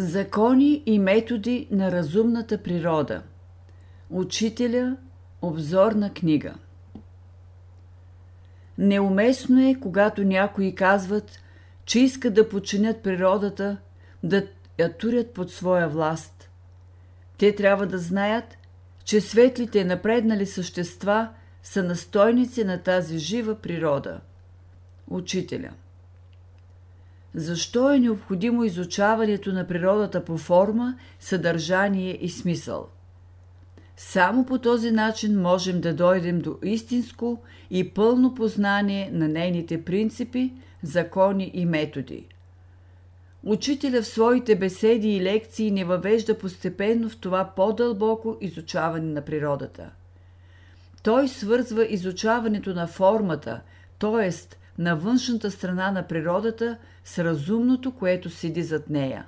[0.00, 3.22] Закони и методи на разумната природа.
[4.10, 4.96] Учителя
[5.42, 6.54] Обзорна книга.
[8.78, 11.38] Неуместно е, когато някои казват,
[11.84, 13.76] че искат да починят природата,
[14.22, 14.46] да
[14.78, 16.50] я турят под своя власт.
[17.38, 18.58] Те трябва да знаят,
[19.04, 21.28] че светлите напреднали същества
[21.62, 24.20] са настойници на тази жива природа.
[25.10, 25.70] Учителя.
[27.38, 32.88] Защо е необходимо изучаването на природата по форма, съдържание и смисъл?
[33.96, 37.38] Само по този начин можем да дойдем до истинско
[37.70, 40.52] и пълно познание на нейните принципи,
[40.82, 42.26] закони и методи.
[43.42, 49.90] Учителя в своите беседи и лекции не въвежда постепенно в това по-дълбоко изучаване на природата.
[51.02, 53.60] Той свързва изучаването на формата,
[53.98, 54.57] т.е.
[54.78, 59.26] на външната страна на природата с разумното, което седи зад нея.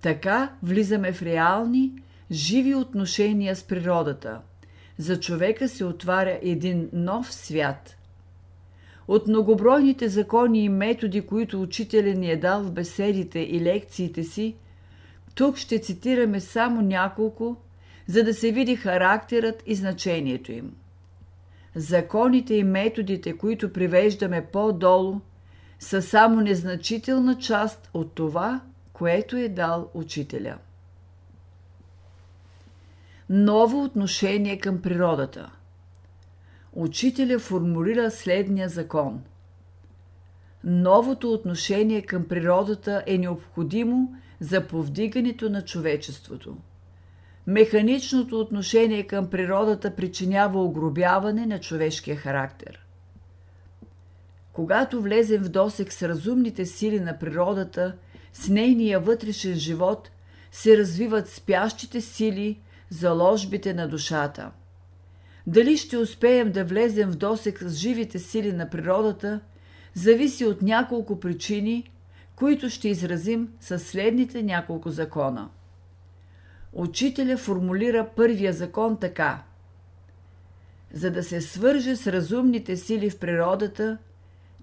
[0.00, 1.92] Така влизаме в реални,
[2.30, 4.40] живи отношения с природата.
[4.98, 7.96] За човека се отваря един нов свят.
[9.08, 14.56] От многобройните закони и методи, които учителя ни е дал в беседите и лекциите си,
[15.34, 17.56] тук ще цитираме само няколко,
[18.06, 20.72] за да се види характерът и значението им.
[21.74, 25.20] Законите и методите, които привеждаме по-долу,
[25.78, 28.60] са само незначителна част от това,
[28.92, 30.58] което е дал учителя
[33.32, 35.50] ново отношение към природата.
[36.72, 39.22] Учителя формулира следния закон.
[40.64, 46.56] Новото отношение към природата е необходимо за повдигането на човечеството.
[47.46, 52.86] Механичното отношение към природата причинява огробяване на човешкия характер.
[54.52, 57.96] Когато влезем в досек с разумните сили на природата,
[58.32, 60.10] с нейния вътрешен живот,
[60.52, 62.60] се развиват спящите сили–
[62.92, 64.50] заложбите на душата.
[65.46, 69.40] Дали ще успеем да влезем в досек с живите сили на природата,
[69.94, 71.90] зависи от няколко причини,
[72.36, 75.48] които ще изразим със следните няколко закона.
[76.72, 79.42] Учителя формулира първия закон така.
[80.92, 83.98] За да се свърже с разумните сили в природата,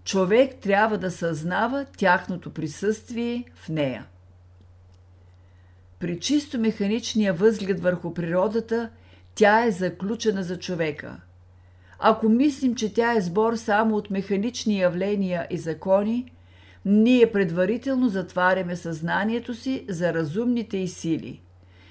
[0.04, 4.06] човек трябва да съзнава тяхното присъствие в нея.
[6.00, 8.90] При чисто механичния възглед върху природата,
[9.36, 11.22] тя е заключена за човека.
[12.00, 16.32] Ако мислим, че тя е сбор само от механични явления и закони,
[16.86, 21.42] ние предварително затваряме съзнанието си за разумните и сили,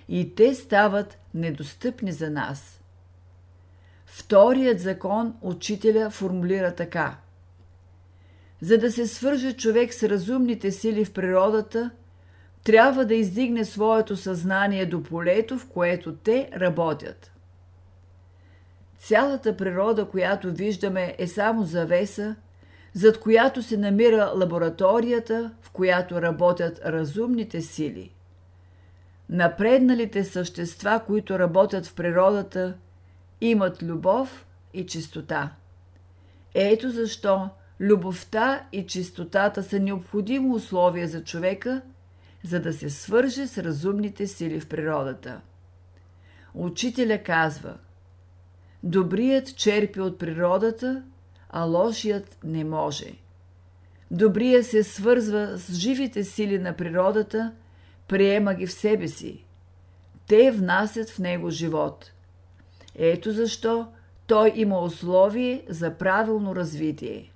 [0.09, 2.81] и те стават недостъпни за нас.
[4.07, 7.19] Вторият закон учителя формулира така.
[8.61, 11.91] За да се свърже човек с разумните сили в природата–
[12.69, 17.33] трябва да издигне своето съзнание до полето, в което те работят.
[18.99, 22.37] Цялата природа, която виждаме, е само завеса,
[22.93, 28.13] зад която се намира лабораторията, в която работят разумните сили.
[29.29, 32.75] Напредналите същества, които работят в природата,
[33.41, 35.53] имат любов и чистота.
[36.55, 37.49] Ето защо
[37.81, 41.83] любовта и чистотата са необходимо условие за човека–
[42.45, 45.41] за да се свърже с разумните сили в природата.
[46.55, 47.75] Учителя казва:
[48.83, 51.03] Добрият черпи от природата,
[51.51, 53.13] а лошият не може.
[54.11, 57.53] Добрият се свързва с живите сили на природата,
[58.09, 59.45] приема ги в себе си.
[60.27, 62.13] Те внасят в него живот.
[62.95, 63.87] Ето защо
[64.27, 67.33] той има условие за правилно развитие.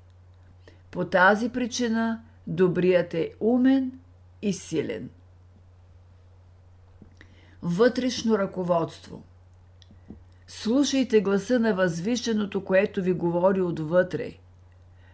[0.91, 3.93] По тази причина добрият е умен
[4.43, 5.10] и силен.
[7.62, 9.22] Вътрешно ръководство
[10.47, 14.33] Слушайте гласа на възвишеното, което ви говори отвътре.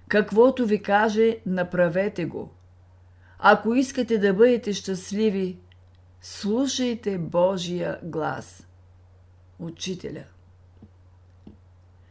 [0.09, 2.51] Каквото ви каже, направете го.
[3.39, 5.59] Ако искате да бъдете щастливи,
[6.21, 8.67] слушайте Божия глас.
[9.59, 10.25] Учителя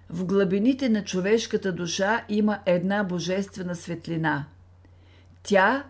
[0.09, 4.45] В глъбините на човешката душа има една божествена светлина.
[5.44, 5.85] Тя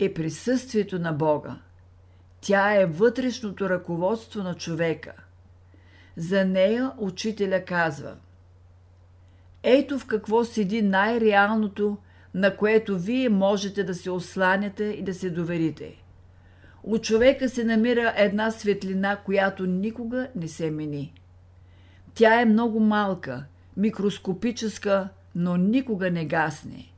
[0.00, 1.56] е присъствието на Бога.
[2.40, 5.12] Тя е вътрешното ръководство на човека.
[6.16, 8.16] За нея учителя казва
[9.62, 11.98] Ето в какво седи най-реалното,
[12.34, 16.02] на което вие можете да се осланяте и да се доверите.
[16.82, 21.12] У човека се намира една светлина, която никога не се мени.
[22.14, 23.44] Тя е много малка,
[23.76, 26.92] микроскопическа, но никога не гасне.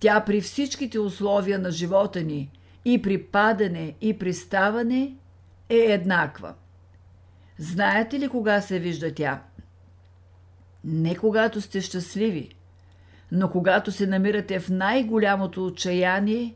[0.00, 2.50] Тя при всичките условия на живота ни
[2.84, 5.16] и при падане и при ставане
[5.68, 6.54] е еднаква.
[7.58, 9.42] Знаете ли кога се вижда тя?
[10.84, 12.50] Не когато сте щастливи,
[13.34, 16.54] но когато се намирате в най-голямото отчаяние,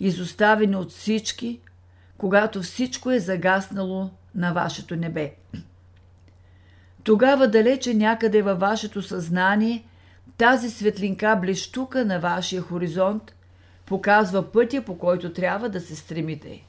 [0.00, 1.60] изоставени от всички,
[2.18, 5.34] когато всичко е загаснало на вашето небе.
[7.04, 9.84] Тогава далече някъде във вашето съзнание
[10.36, 13.34] тази светлинка блещука на вашия хоризонт
[13.86, 16.64] показва пътя, по който трябва да се стремите.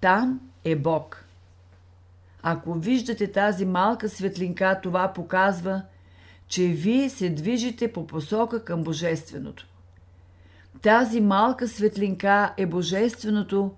[0.00, 1.24] Там е Бог.
[2.42, 5.82] Ако виждате тази малка светлинка, това показва,
[6.54, 9.66] че вие се движите по посока към Божественото.
[10.82, 13.70] Тази малка светлинка е Божественото,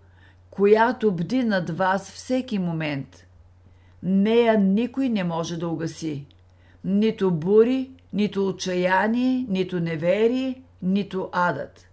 [0.50, 3.26] която бди над вас всеки момент.
[4.02, 6.26] Нея никой не може да угаси.
[6.84, 11.88] Нито бури, нито отчаяние, нито неверие, нито адът.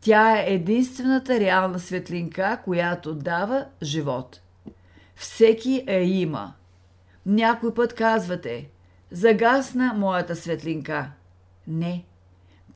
[0.00, 4.40] Тя е единствената реална светлинка, която дава живот.
[5.14, 6.54] Всеки е има.
[7.26, 8.68] Някой път казвате,
[9.10, 11.10] загасна моята светлинка.
[11.68, 12.04] Не,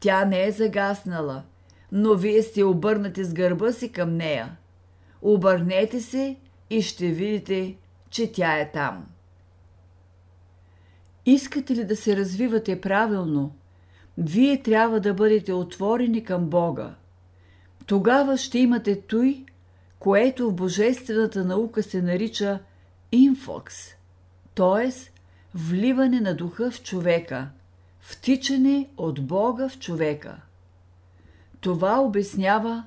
[0.00, 1.42] тя не е загаснала,
[1.92, 4.56] но вие сте обърнати с гърба си към нея.
[5.22, 6.36] Обърнете се
[6.70, 7.76] и ще видите,
[8.10, 9.06] че тя е там.
[11.26, 13.54] Искате ли да се развивате правилно?
[14.18, 16.94] Вие трябва да бъдете отворени към Бога.
[17.86, 19.44] Тогава ще имате той,
[19.98, 22.58] което в божествената наука се нарича
[23.12, 23.74] инфокс,
[24.54, 24.92] т.е.
[25.54, 27.48] вливане на духа в човека,
[28.00, 30.36] втичане от Бога в човека.
[31.60, 32.84] Това обяснява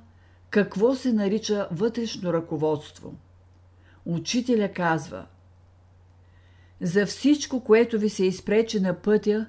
[0.50, 3.14] какво се нарича вътрешно ръководство.
[4.06, 5.26] Учителя казва
[6.82, 9.46] За всичко, което ви се изпрече на пътя,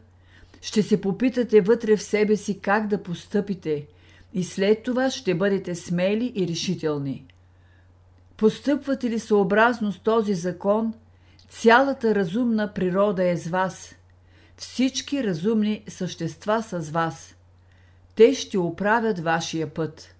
[0.61, 3.87] ще се попитате вътре в себе си как да постъпите
[4.35, 7.27] и след това ще бъдете смели и решителни.
[8.37, 10.95] Постъпвате ли съобразно с този закон,
[11.49, 13.95] цялата разумна природа е с вас.
[14.57, 17.35] Всички разумни същества са с вас.
[18.15, 20.15] Те ще оправят вашия път.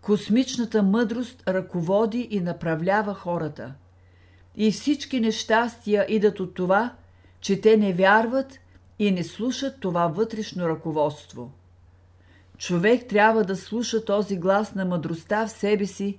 [0.00, 3.74] Космичната мъдрост ръководи и направлява хората.
[4.56, 6.94] И всички нещастия идат от това,
[7.40, 8.58] че те не вярват
[8.98, 11.52] и не слушат това вътрешно ръководство.
[12.58, 16.18] Човек трябва да слуша този глас на мъдростта в себе си,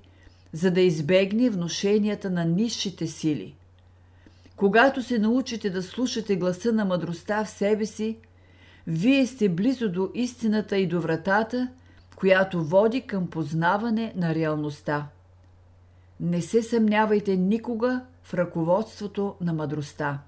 [0.54, 3.56] за да избегне вношенията на низшите сили.
[4.60, 8.18] Когато се научите да слушате гласа на мъдростта в себе си,
[8.88, 11.68] вие сте близо до истината и до вратата,
[12.16, 15.08] която води към познаване на реалността.
[16.20, 20.20] Не се съмнявайте никога в ръководството на мъдростта.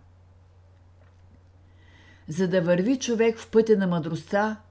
[2.27, 4.61] За да върви човек в пътя на мъдростта,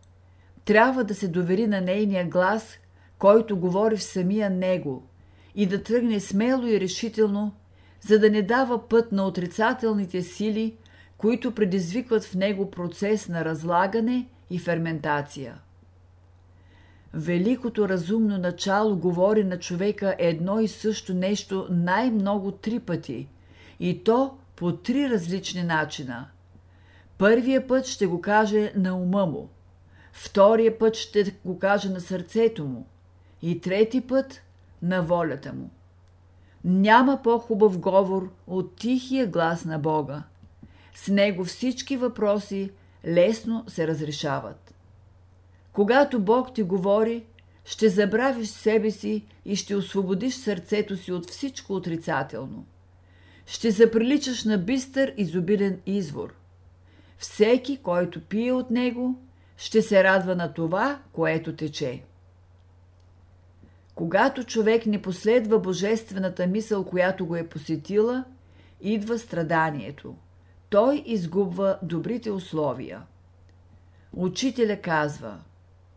[0.65, 2.79] трябва да се довери на нейния глас,
[3.19, 5.03] който говори в самия него,
[5.55, 7.53] и да тръгне смело и решително,
[8.01, 10.77] за да не дава път на отрицателните сили,
[11.19, 15.61] които предизвикват в него процес на разлагане и ферментация.
[17.15, 23.29] Великото разумно начало говори на човека едно и също нещо най-много три пъти,
[23.81, 26.29] и то по три различни начина.
[27.19, 29.49] Първия път ще го каже на ума му,
[30.13, 32.87] втория път ще го каже на сърцето му
[33.43, 34.43] и трети път
[34.83, 35.71] на волята му.
[36.65, 40.23] Няма по-хубав говор от тихия глас на Бога.
[40.95, 42.71] С него всички въпроси
[43.07, 44.75] лесно се разрешават.
[45.73, 47.25] Когато Бог ти говори,
[47.65, 52.65] ще забравиш себе си и ще освободиш сърцето си от всичко отрицателно.
[53.47, 56.35] Ще заприличаш на бистър изобилен извор.
[57.19, 59.19] Всеки, който пие от него,
[59.57, 62.03] ще се радва на това, което тече.
[64.01, 68.25] Когато човек не последва божествената мисъл, която го е посетила,
[68.81, 70.15] идва страданието.
[70.71, 73.03] Той изгубва добрите условия.
[74.13, 75.39] Учителя казва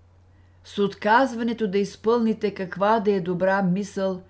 [0.63, 4.22] –с отказването да изпълните каква да е добра мисъл,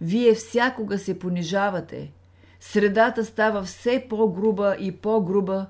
[0.00, 2.12] вие всякога се понижавате.
[2.60, 5.66] Средата става все по-груба и по-груба,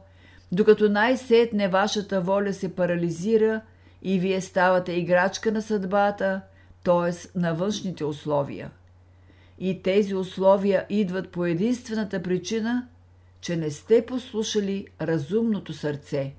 [0.53, 3.61] докато най-сетне вашата воля се парализира
[4.03, 6.41] и вие ставате играчка на съдбата,
[6.85, 7.39] т.е.
[7.39, 8.71] на външните условия.
[9.59, 12.89] И тези условия идват по единствената причина,
[13.41, 16.35] че не сте послушали разумното сърце.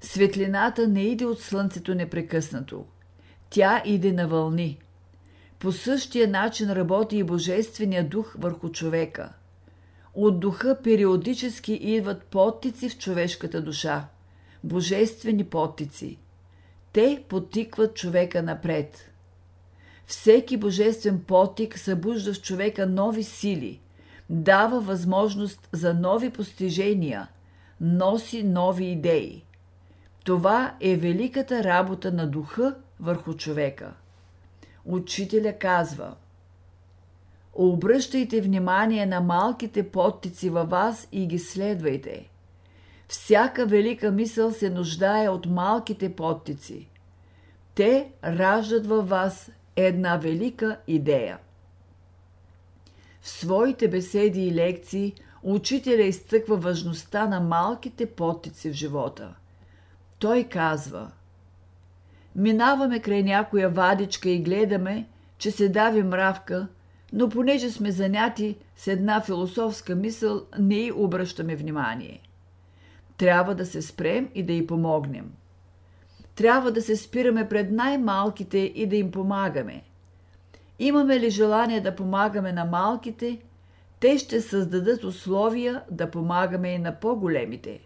[0.00, 2.84] Светлината не иде от слънцето непрекъснато.
[3.50, 4.78] Тя иде на вълни.
[5.58, 9.32] По същия начин работи и Божествения дух върху човека.
[10.14, 14.08] От духа периодически идват подтици в човешката душа.
[14.64, 16.18] Божествени подтици.
[16.98, 19.10] Те потикват човека напред.
[20.06, 23.80] Всеки божествен потик събужда в човека нови сили,
[24.30, 27.28] дава възможност за нови постижения,
[27.80, 29.44] носи нови идеи.
[30.24, 33.92] Това е великата работа на духа върху човека.
[34.84, 36.14] Учителя казва
[37.54, 42.28] Обръщайте внимание на малките подтици във вас и ги следвайте.
[43.08, 46.88] Всяка велика мисъл се нуждае от малките подтици.
[47.74, 51.38] Те раждат във вас една велика идея.
[53.20, 59.34] В своите беседи и лекции учителя изтъква важността на малките подтици в живота.
[60.18, 61.10] Той казва
[62.36, 66.68] Минаваме край някоя вадичка и гледаме, че се дави мравка,
[67.12, 72.20] но понеже сме заняти с една философска мисъл, не й обръщаме внимание.
[73.18, 75.32] Трябва да се спрем и да й помогнем.
[76.34, 79.82] Трябва да се спираме пред най-малките и да им помагаме.
[80.78, 83.38] Имаме ли желание да помагаме на малките,
[84.00, 87.80] те ще създадат условия да помагаме и на по-големите.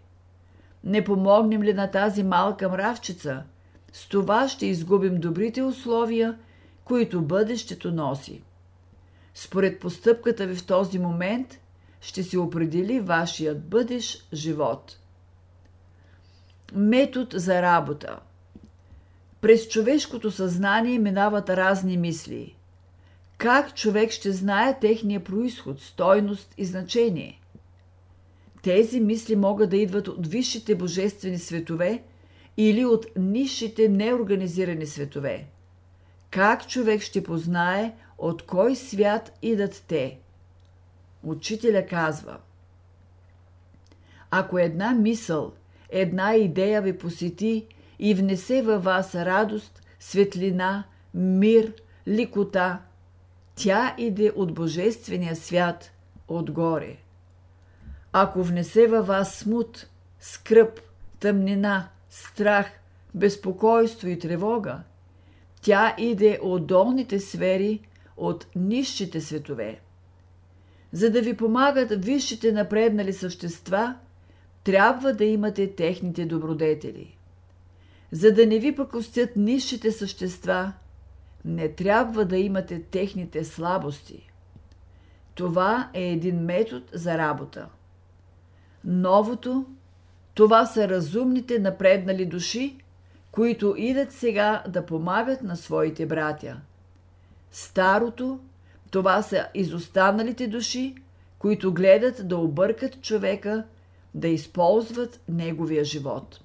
[0.83, 3.43] Не помогнем ли на тази малка мравчица,
[3.93, 6.37] с това ще изгубим добрите условия,
[6.85, 8.43] които бъдещето носи.
[9.33, 11.59] Според постъпката ви в този момент
[12.01, 14.99] ще се определи вашият бъдещ живот.
[16.71, 18.19] Метод за работа
[19.41, 22.55] През човешкото съзнание минават разни мисли.
[23.37, 27.41] Как човек ще знае техния происход, стойност и значение?
[28.61, 32.03] Тези мисли могат да идват от висшите божествени светове
[32.57, 35.45] или от нишите неорганизирани светове.
[36.29, 40.19] Как човек ще познае от кой свят идат те?
[41.23, 42.37] Учителя казва
[44.31, 45.53] Ако една мисъл,
[45.93, 47.67] една идея ви посети
[47.99, 50.83] и внесе във вас радост, светлина,
[51.13, 51.73] мир,
[52.07, 52.79] ликота,
[53.55, 55.91] тя иде от Божествения свят,
[56.27, 56.97] отгоре.
[58.13, 59.87] Ако внесе във вас смут,
[60.19, 60.79] скръп,
[61.19, 62.71] тъмнина, страх,
[63.15, 64.79] безпокойство и тревога,
[65.61, 67.79] тя иде от долните сфери,
[68.17, 69.79] от нищите светове.
[70.91, 73.95] За да ви помагат висшите напреднали същества,
[74.63, 77.17] трябва да имате техните добродетели.
[78.11, 80.73] За да не ви покостят нищите същества,
[81.45, 84.29] не трябва да имате техните слабости.
[85.35, 87.69] Това е един метод за работа.
[88.83, 89.65] Новото,
[90.33, 92.77] това са разумните напреднали души,
[93.31, 96.61] които идат сега да помагат на своите братя.
[97.51, 98.39] Старото,
[98.91, 100.95] това са изостаналите души,
[101.39, 103.63] които гледат да объркат човека,
[104.13, 106.39] да използват неговия живот.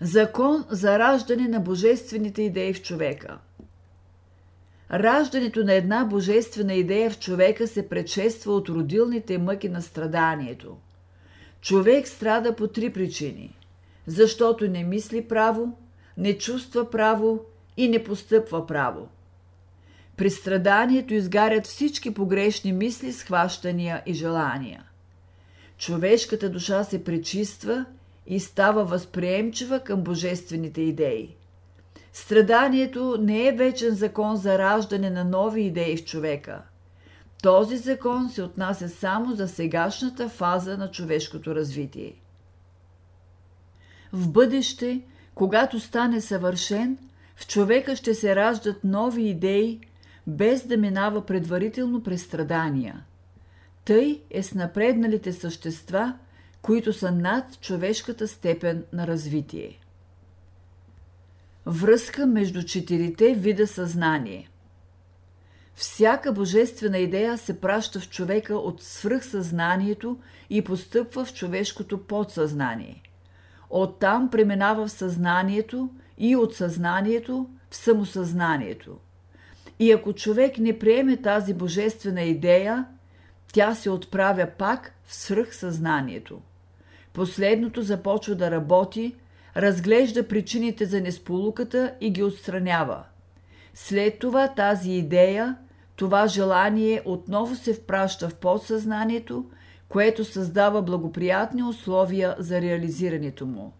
[0.00, 3.38] Закон за раждане на божествените идеи в човека.
[4.92, 10.76] Раждането на една божествена идея в човека се предшества от родилните мъки на страданието.
[11.60, 13.56] Човек страда по три причини.
[14.06, 15.78] Защото не мисли право,
[16.16, 17.40] не чувства право
[17.76, 19.08] и не постъпва право.
[20.16, 24.84] При страданието изгарят всички погрешни мисли, схващания и желания.
[25.78, 27.84] Човешката душа се пречиства
[28.26, 31.36] и става възприемчива към божествените идеи.
[32.12, 36.62] Страданието не е вечен закон за раждане на нови идеи в човека.
[37.42, 42.14] Този закон се отнася само за сегашната фаза на човешкото развитие.
[44.12, 45.00] В бъдеще,
[45.34, 46.98] когато стане съвършен,
[47.36, 49.80] в човека ще се раждат нови идеи,
[50.26, 53.04] без да минава предварително през страдания.
[53.84, 56.14] Тъй е с напредналите същества,
[56.62, 59.80] които са над човешката степен на развитие.
[61.66, 64.48] Връзка между четирите вида съзнание.
[65.74, 70.18] Всяка божествена идея се праща в човека от свръхсъзнанието
[70.50, 73.02] и постъпва в човешкото подсъзнание.
[73.70, 78.96] Оттам преминава в съзнанието и от съзнанието в самосъзнанието.
[79.78, 82.86] И ако човек не приеме тази божествена идея,
[83.54, 86.40] тя се отправя пак в свръхсъзнанието.
[87.12, 89.14] Последното започва да работи,
[89.56, 93.04] разглежда причините за несполуката и ги отстранява.
[93.74, 95.56] След това тази идея,
[95.96, 99.44] това желание отново се впраща в подсъзнанието,
[99.88, 103.72] което създава благоприятни условия за реализирането му.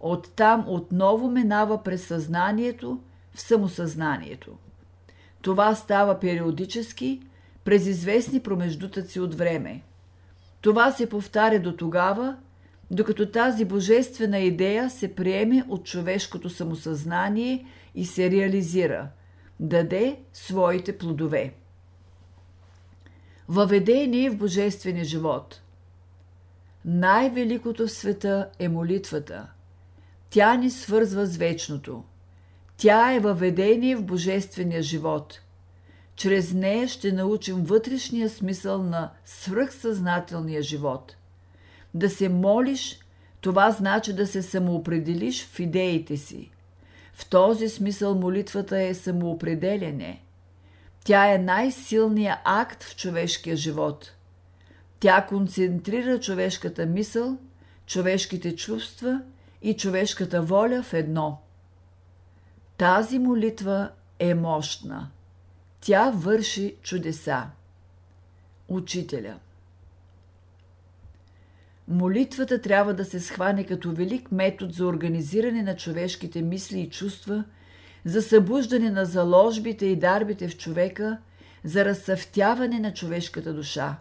[0.00, 3.00] Оттам отново минава през съзнанието
[3.34, 4.50] в самосъзнанието.
[5.42, 7.20] Това става периодически,
[7.68, 9.82] през известни промеждутъци от време.
[10.60, 12.36] Това се повтаря до тогава,
[12.90, 19.08] докато тази божествена идея се приеме от човешкото самосъзнание и се реализира,
[19.60, 21.52] даде своите плодове.
[23.48, 25.62] Въведение в божествения живот
[26.84, 29.46] Най-великото в света е молитвата.
[30.30, 32.04] Тя ни свързва с вечното.
[32.76, 35.40] Тя е въведение в божествения живот.
[36.18, 41.16] Чрез нея ще научим вътрешния смисъл на свръхсъзнателния живот.
[41.94, 42.98] Да се молиш,
[43.40, 46.50] това значи да се самоопределиш в идеите си.
[47.14, 50.22] В този смисъл молитвата е самоопределяне.
[51.04, 54.12] Тя е най-силният акт в човешкия живот.
[55.00, 57.38] Тя концентрира човешката мисъл,
[57.86, 59.22] човешките чувства
[59.62, 61.38] и човешката воля в едно.
[62.76, 65.10] Тази молитва е мощна.
[65.80, 67.50] Тя върши чудеса.
[68.68, 69.38] Учителя
[71.88, 77.44] Молитвата трябва да се схване като велик метод за организиране на човешките мисли и чувства,
[78.04, 81.18] за събуждане на заложбите и дарбите в човека,
[81.64, 83.96] за разсъвтяване на човешката душа.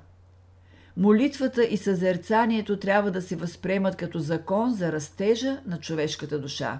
[0.98, 6.79] Молитвата и съзерцанието трябва да се възприемат като закон за растежа на човешката душа.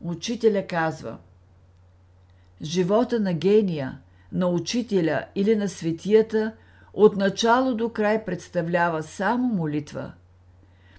[0.00, 1.18] Учителя казва
[2.62, 3.98] Живота на гения,
[4.32, 6.52] на учителя или на светията
[6.94, 10.12] от начало до край представлява само молитва.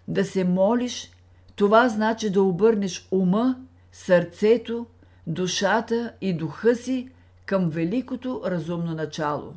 [0.07, 1.11] Да се молиш,
[1.55, 3.55] това значи да обърнеш ума,
[3.91, 4.85] сърцето,
[5.27, 7.09] душата и духа си
[7.45, 9.53] към великото разумно начало.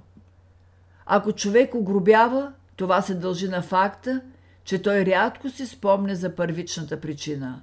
[1.07, 4.21] Ако човек огробява, това се дължи на факта,
[4.65, 7.63] че той рядко си спомня за първичната причина.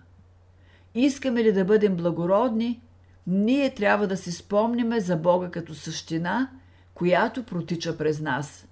[0.95, 2.81] Искаме ли да бъдем благородни,
[3.27, 6.49] ние трябва да си спомняме за Бога като същина–
[6.93, 8.67] която протича през нас.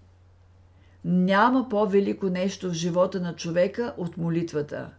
[1.05, 4.89] Няма по-велико нещо в живота на човека от молитвата.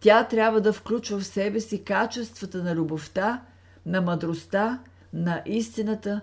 [0.00, 3.42] Тя трябва да включва в себе си качествата на любовта,
[3.86, 6.20] на мъдростта, на истината,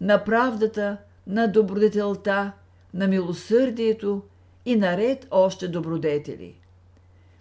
[0.00, 0.96] на правдата,
[1.26, 2.52] на добродетелта,
[2.94, 4.22] на милосърдието
[4.64, 6.54] и наред още добродетели.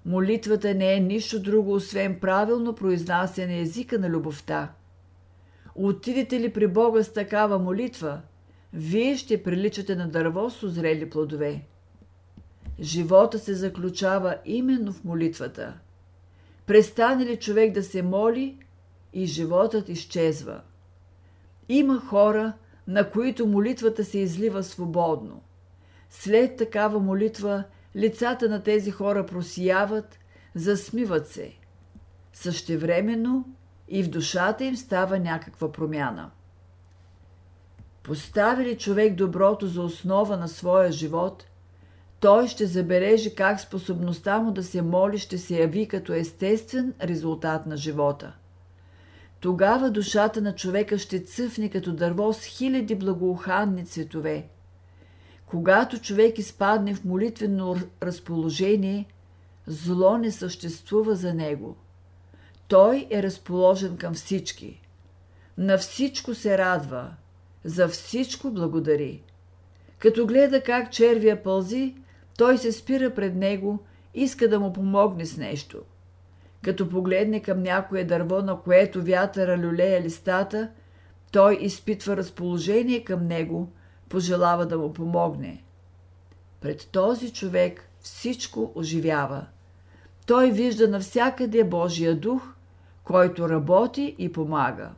[0.05, 4.71] Молитвата не е нищо друго, освен правилно произнасяне езика на любовта–
[5.75, 8.21] Отидете ли при Бога с такава молитва,
[8.73, 11.61] вие ще приличате на дърво с озрели плодове.
[12.79, 15.73] Живота се заключава именно в молитвата.
[16.65, 18.57] Престане ли човек да се моли
[19.13, 20.61] и животът изчезва.
[21.69, 22.53] Има хора,
[22.87, 25.41] на които молитвата се излива свободно.
[26.09, 27.63] След такава молитва
[27.95, 30.19] лицата на тези хора просияват,
[30.55, 31.53] засмиват се.
[32.33, 33.45] Същевременно
[33.89, 36.31] и в душата им става някаква промяна.
[38.03, 41.45] Постави ли човек доброто за основа на своя живот,
[42.19, 47.65] той ще забележи как способността му да се моли ще се яви като естествен резултат
[47.65, 48.33] на живота.
[49.39, 54.47] Тогава душата на човека ще цъфне като дърво с хиляди благоуханни цветове.
[55.51, 59.05] Когато човек изпадне в молитвено разположение,
[59.67, 61.75] зло не съществува за него–
[62.71, 64.81] той е разположен към всички.
[65.57, 67.11] На всичко се радва,
[67.63, 69.21] за всичко благодари.
[69.99, 71.95] Като гледа как червия пълзи,
[72.37, 73.79] той се спира пред него,
[74.13, 75.81] иска да му помогне с нещо.
[76.61, 80.69] Като погледне към някое дърво, на което вятъра люлея листата,
[81.31, 83.71] той изпитва разположение към него,
[84.11, 85.63] пожелава да му помогне.
[86.61, 89.45] Пред този човек всичко оживява.
[90.25, 92.53] Той вижда навсякъде Божия дух
[93.03, 94.89] който работи и помага.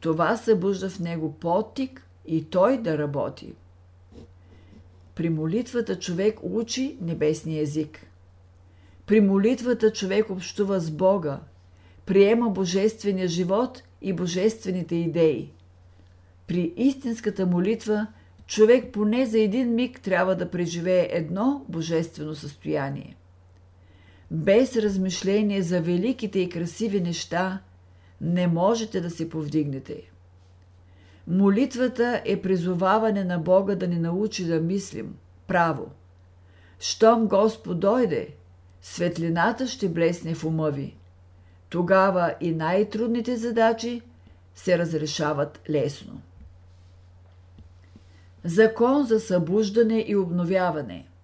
[0.00, 3.54] Това събужда в него потик и той да работи.
[5.14, 8.06] При молитвата човек учи небесния език.
[9.06, 11.40] При молитвата човек общува с Бога,
[12.06, 15.52] приема божествения живот и божествените идеи.
[16.46, 18.06] При истинската молитва
[18.48, 23.18] човек поне за един миг трябва да преживее едно божествено състояние
[24.30, 27.60] без размишление за великите и красиви неща,
[28.20, 30.02] не можете да се повдигнете.
[31.26, 35.90] Молитвата е призоваване на Бога да ни научи да мислим право.
[36.80, 38.28] Щом Господ дойде,
[38.82, 40.96] светлината ще блесне в ума ви.
[41.68, 44.02] Тогава и най-трудните задачи
[44.54, 46.20] се разрешават лесно.
[48.48, 51.08] Закон за събуждане и обновяване–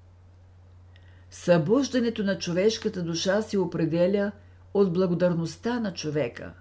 [1.34, 4.32] Събуждането на човешката душа се определя
[4.74, 6.52] от благодарността на човека.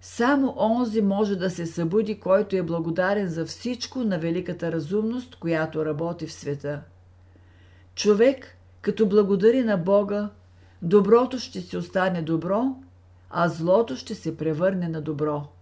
[0.00, 5.84] Само онзи може да се събуди, който е благодарен за всичко на великата разумност, която
[5.84, 6.82] работи в света.
[7.94, 10.30] Човек, Като благодари на Бога,
[10.82, 12.76] доброто ще си остане добро,
[13.30, 15.55] а злото ще се превърне на добро.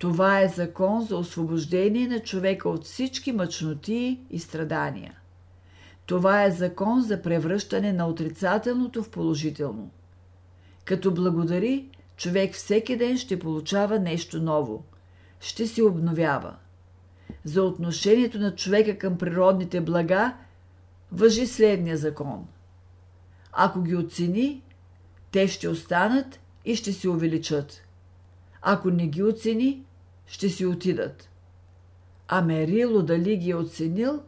[0.00, 5.14] Това е закон за освобождение на човека от всички мъчноти и страдания.
[6.06, 9.90] Това е закон за превръщане на отрицателното в положително.
[10.84, 14.84] Като благодари, човек всеки ден ще получава нещо ново.
[15.40, 16.56] Ще се обновява.
[17.44, 20.36] За отношението на човека към природните блага
[21.12, 22.46] въжи следния закон.
[23.52, 24.62] Ако ги оцени,
[25.30, 27.82] те ще останат и ще се увеличат.
[28.62, 29.84] Ако не ги оцени,
[30.30, 31.28] ще си отидат.
[32.28, 34.22] А мерило дали ги е оценил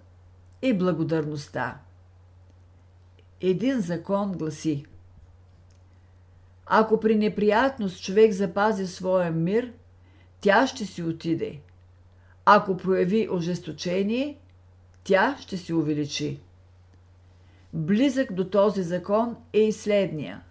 [0.63, 1.81] и благодарността.
[3.41, 4.87] Един закон гласи
[6.67, 9.73] Ако при неприятност човек запази своя мир,
[10.41, 11.61] тя ще си отиде.
[12.45, 14.39] Ако прояви ожесточение,
[15.05, 16.41] тя ще се увеличи.
[17.73, 20.43] Близък до този закон е и следния.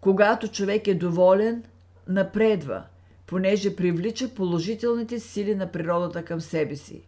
[0.00, 1.64] Когато човек е доволен,
[2.08, 2.84] напредва,
[3.30, 7.02] понеже привлича положителните сили на природата към себе си.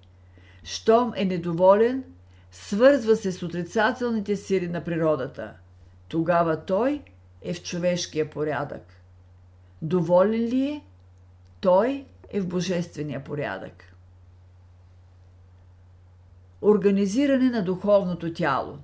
[0.65, 2.05] Щом е недоволен,
[2.51, 5.53] свързва се с отрицателните сили на природата.
[6.09, 7.03] Тогава той
[7.43, 9.03] е в човешкия порядък.
[9.83, 10.85] Доволен ли е,
[11.61, 13.95] той е в божествения порядък.
[16.61, 18.79] Организиране на духовното тяло.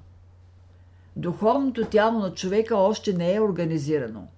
[1.17, 4.29] Духовното тяло на човека още не е организирано.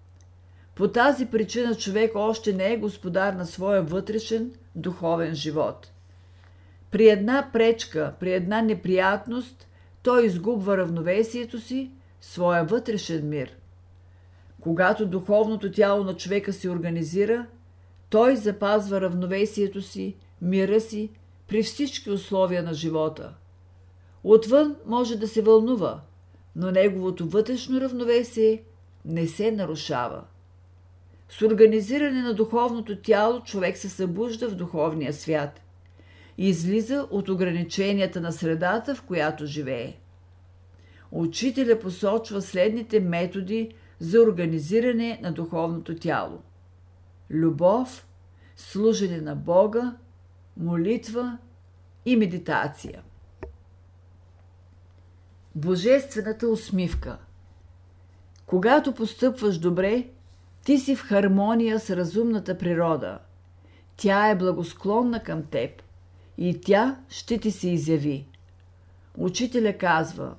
[0.81, 5.93] По тази причина човек още не е господар на своя вътрешен духовен живот.
[6.91, 9.69] При една пречка, при една неприятност,
[10.03, 11.91] той изгубва равновесието си,
[12.21, 13.57] своя вътрешен мир.
[14.61, 17.47] Когато духовното тяло на човека се организира,
[18.11, 21.11] той запазва равновесието си, мира си,
[21.49, 23.35] при всички условия на живота.
[24.25, 26.01] Отвън може да се вълнува,
[26.57, 28.63] но неговото вътрешно равновесие
[29.05, 30.23] не се нарушава.
[31.31, 35.61] С организиране на духовното тяло човек се събужда в духовния свят
[36.39, 39.97] излиза от ограниченията на средата, в която живее.
[41.11, 46.43] Учителя посочва следните методи за организиране на духовното тяло.
[47.31, 48.07] Любов,
[48.57, 49.97] служене на Бога,
[50.57, 51.39] молитва
[52.05, 53.03] и медитация.
[55.55, 57.19] Божествената усмивка
[58.47, 60.09] Когато постъпваш добре,
[60.65, 63.19] ти си в хармония с разумната природа.
[63.97, 65.83] Тя е благосклонна към теб
[66.39, 68.27] и тя ще ти се изяви.
[69.19, 70.35] Учителя казва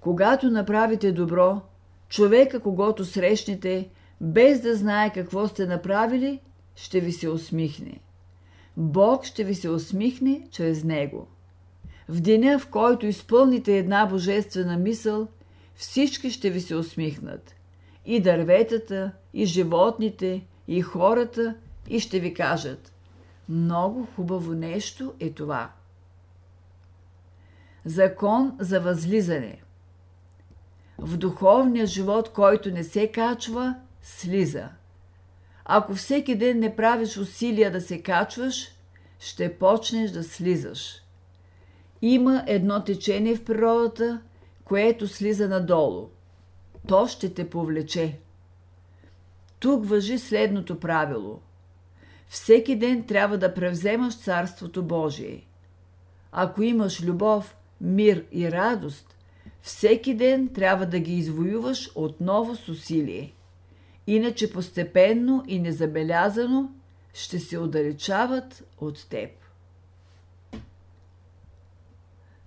[0.00, 1.60] Когато направите добро,
[2.08, 3.88] човека, когато срещнете,
[4.20, 6.40] без да знае какво сте направили,
[6.76, 8.00] ще ви се усмихне.
[8.76, 11.26] Бог ще ви се усмихне чрез него.
[12.08, 15.28] В деня, в който изпълните една божествена мисъл,
[15.74, 17.54] всички ще ви се усмихнат.
[18.06, 21.54] И дърветата, и животните, и хората,
[21.88, 22.92] и ще ви кажат
[23.48, 25.72] много хубаво нещо е това.
[27.84, 29.62] Закон за възлизане.
[30.98, 34.68] В духовния живот, който не се качва, слиза.
[35.64, 38.68] Ако всеки ден не правиш усилия да се качваш,
[39.18, 41.02] ще почнеш да слизаш.
[42.02, 44.20] Има едно течение в природата,
[44.64, 46.08] което слиза надолу.
[46.86, 48.18] То ще те повлече.
[49.58, 51.40] Тук въжи следното правило.
[52.28, 55.46] Всеки ден трябва да превземаш Царството Божие.
[56.32, 59.16] Ако имаш любов, мир и радост,
[59.60, 63.32] всеки ден трябва да ги извоюваш отново с усилие.
[64.06, 66.70] Иначе постепенно и незабелязано
[67.14, 69.30] ще се отдалечават от теб.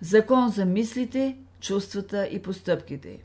[0.01, 3.19] Закон за мислите, чувствата и постъпките.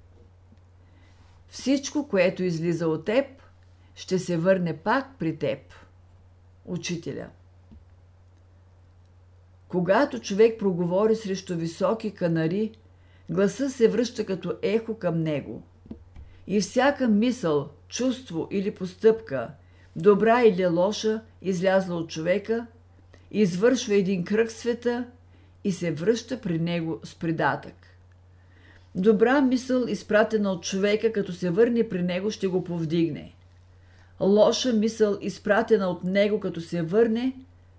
[1.54, 3.26] Всичко, което излиза от теб,
[3.94, 5.58] ще се върне пак при теб.
[6.64, 7.28] Учителя.
[9.68, 12.72] Когато човек проговори срещу високи канари,
[13.30, 15.62] гласа се връща като ехо към него.
[16.46, 19.50] И всяка мисъл, чувство или постъпка,
[19.96, 22.66] добра или лоша, излязла от човека,
[23.30, 25.06] извършва един кръг света
[25.64, 27.93] и се връща при него с придатък.
[28.94, 33.34] Добра мисъл, изпратена от човека, като се върне при него, ще го повдигне.
[34.20, 37.32] Лоша мисъл, изпратена от него, като се върне,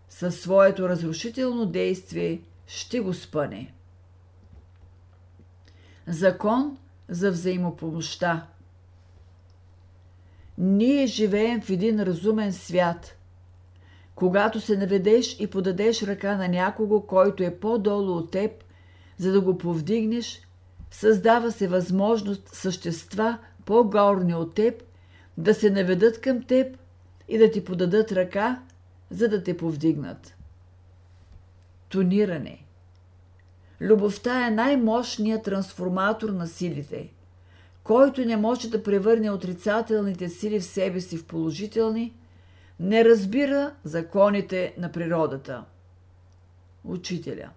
[0.10, 3.74] със своето разрушително действие ще го спъне.
[6.08, 6.78] Закон
[7.10, 8.48] за взаимопомощта
[10.58, 13.18] Ние живеем в един разумен свят.
[14.16, 18.52] Когато се наведеш и подадеш ръка на някого, който е по-долу от теб,
[19.18, 20.45] за да го повдигнеш,
[20.96, 24.84] създава се възможност същества по-горни от теб
[25.38, 26.78] да се наведат към теб
[27.28, 28.62] и да ти подадат ръка,
[29.10, 30.36] за да те повдигнат.
[31.90, 32.66] Тониране
[33.82, 37.10] Любовта е най-мощният трансформатор на силите,
[37.84, 42.14] който не може да превърне отрицателните сили в себе си в положителни,
[42.80, 45.64] не разбира законите на природата.
[46.84, 47.50] Учителя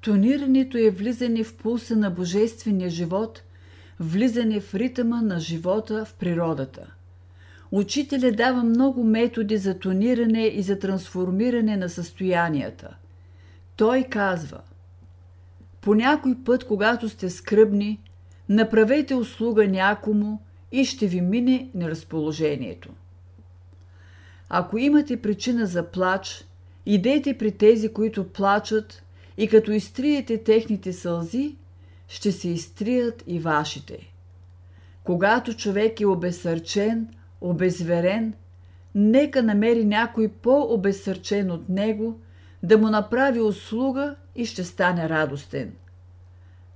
[0.00, 3.42] Тонирането е влизане в пулса на божествения живот,
[4.00, 6.94] влизане в ритъма на живота в природата.
[7.70, 12.96] Учителя дава много методи за тониране и за трансформиране на състоянията.
[13.76, 14.60] Той казва
[15.80, 18.00] По някой път, когато сте скръбни,
[18.48, 20.40] направете услуга някому
[20.72, 22.88] и ще ви мине неразположението.
[24.48, 26.44] Ако имате причина за плач,
[26.86, 29.02] идете при тези, които плачат
[29.40, 31.56] и като изтриете техните сълзи,
[32.08, 34.12] ще се изтрият и вашите.
[35.04, 37.08] Когато човек е обесърчен,
[37.40, 38.34] обезверен,
[38.94, 42.20] нека намери някой по-обесърчен от него,
[42.62, 45.72] да му направи услуга и ще стане радостен.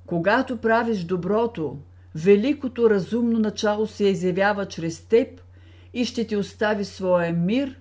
[0.06, 1.76] Когато правиш доброто,
[2.14, 5.40] великото разумно начало се изявява чрез теб
[5.94, 7.78] и ще ти остави своя мир,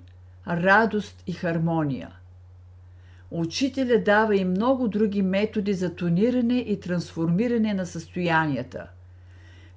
[0.48, 2.10] радост и хармония.
[3.36, 8.88] Учителя дава и много други методи за тониране и трансформиране на състоянията.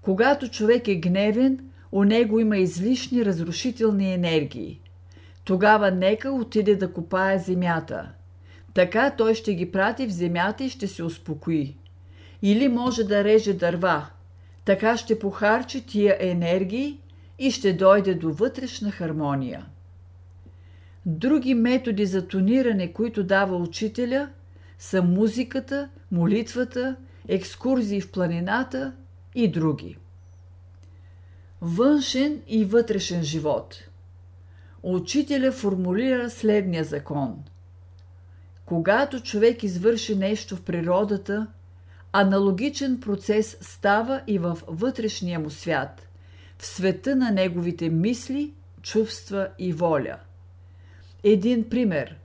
[0.03, 4.81] Когато човек е гневен, у него има излишни разрушителни енергии.
[5.45, 8.09] Тогава нека отиде да копае земята.
[8.75, 11.77] Така той ще ги прати в земята и ще се успокои.
[12.43, 14.07] Или може да реже дърва.
[14.65, 17.01] Така ще похарчи тия енергии
[17.39, 19.67] и ще дойде до вътрешна хармония.
[21.07, 24.29] Други методи за тониране, които дава учителя,
[24.79, 26.97] са музиката, молитвата,
[27.29, 28.93] екскурзии в планината
[29.35, 29.97] и други.
[31.61, 33.89] Външен и вътрешен живот.
[34.83, 37.45] Учителя формулира следния закон.
[38.65, 41.47] Когато човек извърши нещо в природата,
[42.13, 46.09] аналогичен процес става и в вътрешния му свят,
[46.59, 50.17] в света на неговите мисли, чувства и воля.
[51.29, 52.17] Един пример.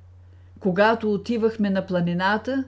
[0.60, 2.64] Когато отивахме на планината,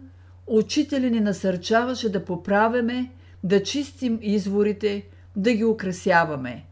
[0.48, 3.12] учителя ни насърчаваше да поправяме,
[3.44, 6.66] да чистим изворите, да ги украсяваме.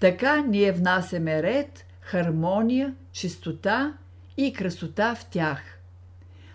[0.00, 3.94] Така ние внасяме ред, хармония, чистота
[4.36, 5.78] и красота в тях.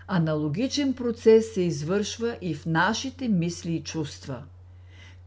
[0.06, 4.42] Аналогичен процес се извършва и в нашите мисли и чувства.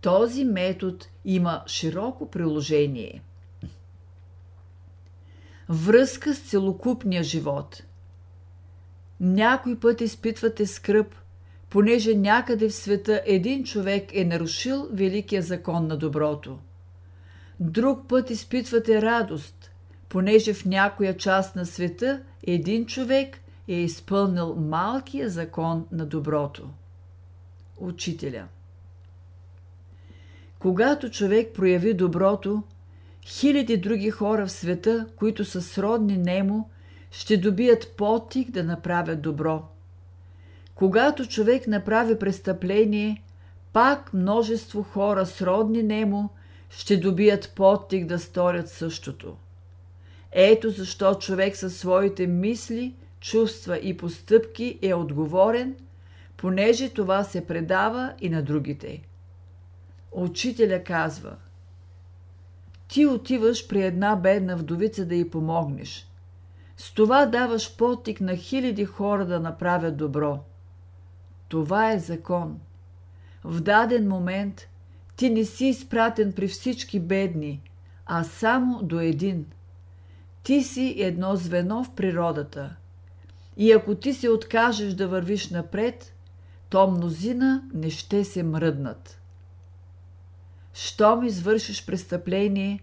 [0.02, 3.22] Този метод има широко приложение–
[5.72, 7.84] връзка с целокупния живот.
[9.20, 11.16] Някой път изпитвате скръп,
[11.70, 16.60] понеже някъде в света един човек е нарушил великия закон на доброто.
[17.60, 19.72] Друг път изпитвате радост,
[20.10, 26.70] понеже в някоя част на света един човек е изпълнил малкия закон на доброто.
[27.78, 28.48] Учителя
[30.60, 32.64] Когато човек прояви доброто,
[33.26, 36.70] хиляди други хора в света, които са сродни нему,
[37.12, 39.64] ще добият потик да направят добро.
[40.76, 43.24] Когато човек направи престъпление,
[43.74, 46.30] пак множество хора сродни нему
[46.70, 49.36] ще добият потик да сторят същото.
[50.32, 55.76] Ето защо човек със своите мисли, чувства и постъпки е отговорен,
[56.38, 59.02] понеже това се предава и на другите.
[60.12, 61.36] Учителя казва–
[62.92, 66.08] ти отиваш при една бедна вдовица да й помогнеш.
[66.78, 70.40] С това даваш потик на хиляди хора да направят добро.
[71.48, 72.60] Това е закон.
[73.44, 74.68] В даден момент
[75.16, 77.62] ти не си изпратен при всички бедни,
[78.06, 79.46] а само до един.
[80.44, 82.76] Ти си едно звено в природата.
[83.58, 86.14] И ако ти се откажеш да вървиш напред,
[86.70, 89.21] то мнозина не ще се мръднат
[90.74, 92.80] щом извършиш престъпление,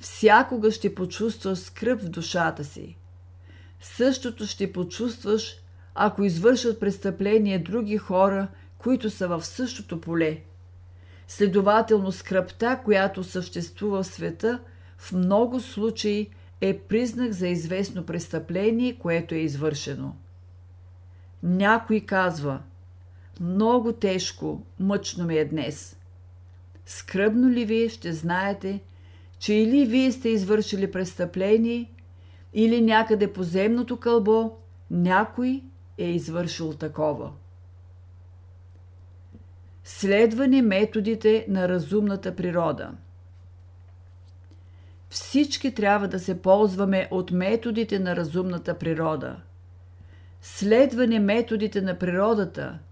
[0.00, 2.96] всякога ще почувстваш скръп в душата си.
[3.80, 5.56] Същото ще почувстваш,
[5.94, 10.40] ако извършат престъпление други хора, които са в същото поле.
[11.28, 14.60] Следователно, скръпта, която съществува в света,
[14.98, 20.16] в много случаи е признак за известно престъпление, което е извършено.
[21.42, 22.62] Някой казва:
[23.40, 25.96] Много тежко, мъчно ми е днес.
[26.86, 28.80] Скръбно ли вие ще знаете,
[29.38, 31.92] че или вие сте извършили престъпление,
[32.54, 34.56] или някъде по земното кълбо
[34.90, 35.62] някой
[35.98, 37.32] е извършил такова.
[39.84, 42.92] Следване методите на разумната природа.
[45.08, 49.36] Всички трябва да се ползваме от методите на разумната природа.
[50.42, 52.78] Следване методите на природата–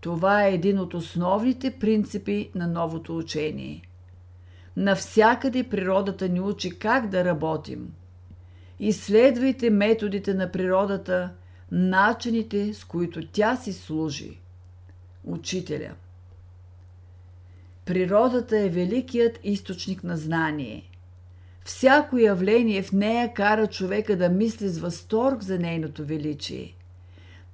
[0.00, 3.82] това е един от основните принципи на новото учение.
[4.76, 7.92] Навсякъде природата ни учи как да работим.
[8.80, 11.30] Изследвайте методите на природата,
[11.72, 14.40] начините с които тя си служи.
[15.24, 15.94] Учителя–
[17.90, 20.90] Природата е великият източник на знание.
[21.64, 26.74] Всяко явление в нея кара човека да мисли с възторг за нейното величие.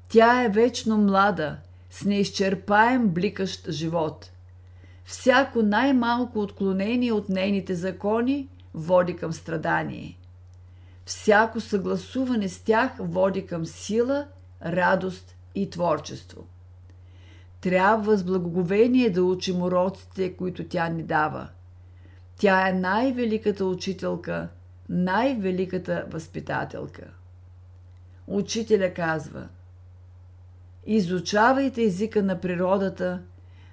[0.08, 1.56] Тя е вечно млада,
[1.90, 4.30] с неизчерпаем бликащ живот.
[5.04, 10.18] Всяко най-малко отклонение от нейните закони води към страдание.
[11.04, 14.26] Всяко съгласуване с тях води към сила,
[14.64, 16.46] радост и творчество.
[17.60, 21.48] Трябва с благоговение да учим уроците, които тя ни дава.
[22.36, 24.48] Тя е най-великата учителка,
[24.88, 27.04] най-великата възпитателка.
[28.26, 29.48] Учителя казва
[30.86, 33.22] Изучавайте езика на природата,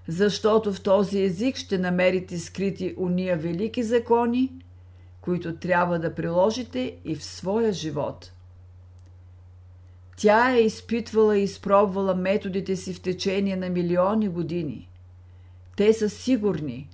[0.08, 4.52] защото в този език ще намерите скрити уния велики закони,
[5.22, 8.32] които трябва да приложите и в своя живот.
[10.18, 14.90] Тя е изпитвала и изпробвала методите си в течение на милиони години.
[15.76, 16.90] Те са сигурни,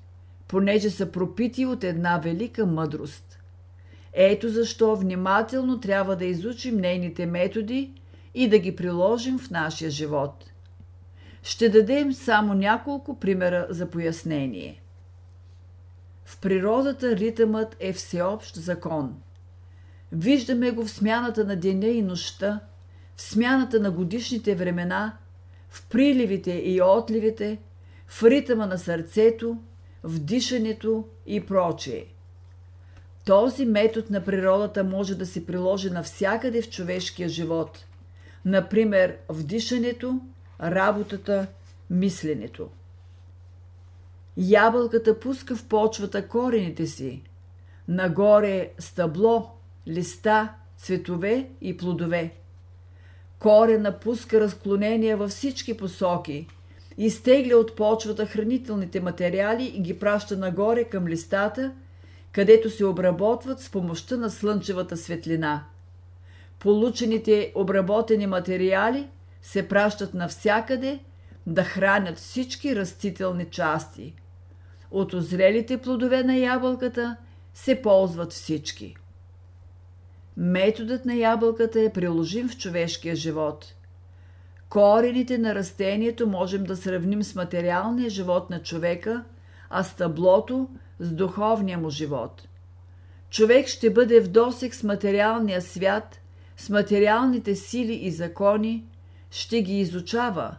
[0.48, 3.40] понеже са пропити от една велика мъдрост.
[4.14, 7.94] Ето защо внимателно трябва да изучим нейните методи
[8.34, 10.52] и да ги приложим в нашия живот.
[11.44, 14.82] Ще дадем само няколко примера за пояснение.
[16.26, 19.16] В природата ритъмът е всеобщ закон.
[20.12, 22.60] Виждаме го в смяната на деня и нощта–
[23.20, 25.18] в смяната на годишните времена,
[25.70, 27.58] в приливите и отливите,
[28.08, 29.58] в ритъма на сърцето,
[30.04, 32.06] в дишането и прочее.
[33.26, 37.86] Този метод на природата може да се приложи навсякъде в човешкия живот.
[38.46, 40.20] Например, в дишането,
[40.62, 41.48] работата,
[41.90, 42.70] мисленето.
[44.38, 47.22] Ябълката пуска в почвата корените си.
[47.88, 49.52] Нагоре стъбло,
[49.88, 52.34] листа, цветове и плодове.
[53.40, 56.48] Корена пуска разклонения във всички посоки,
[56.98, 61.74] изтегля от почвата хранителните материали и ги праща нагоре към листата,
[62.32, 65.64] където се обработват с помощта на слънчевата светлина.
[66.60, 69.10] Получените обработени материали
[69.42, 71.00] се пращат навсякъде
[71.48, 74.16] да хранят всички растителни части.
[74.92, 77.18] От озрелите плодове на ябълката
[77.54, 78.96] се ползват всички.
[80.38, 83.76] Методът на ябълката е приложим в човешкия живот.
[84.70, 89.24] Корените на растението можем да сравним с материалния живот на човека,
[89.70, 90.70] а стъблото
[91.00, 92.48] с духовния му живот.
[93.30, 96.19] Човек ще бъде в досек с материалния свят,
[96.60, 98.84] с материалните сили и закони,
[99.32, 100.56] ще ги изучава,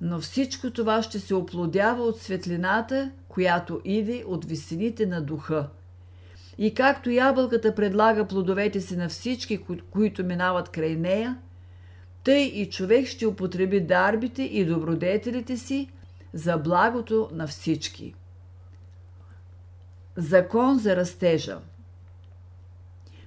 [0.00, 5.68] но всичко това ще се оплодява от светлината, която иде от висините на духа.
[6.58, 11.38] И както ябълката предлага плодовете си на всички, които минават край нея,
[12.24, 15.88] тъй и човек ще употреби дарбите и добродетелите си
[16.32, 18.14] за благото на всички.
[20.16, 21.58] Закон за растежа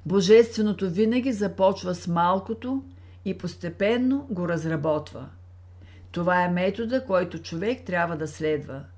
[0.06, 2.84] Божественото винаги започва с малкото
[3.26, 5.30] и постепенно го разработва.
[6.12, 8.84] Това е метода, който човек трябва да следва–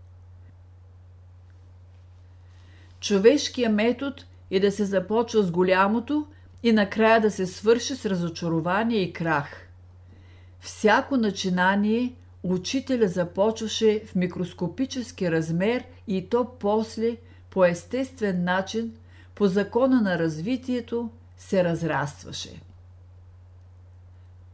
[3.01, 4.15] Човешкия метод
[4.51, 6.27] е да се започва с голямото
[6.63, 9.67] и накрая да се свърши с разочарование и крах.
[10.59, 17.17] Всяко начинание учителя започваше в микроскопически размер и то после,
[17.49, 18.93] по естествен начин,
[19.41, 22.61] по закона на развитието, се разрастваше.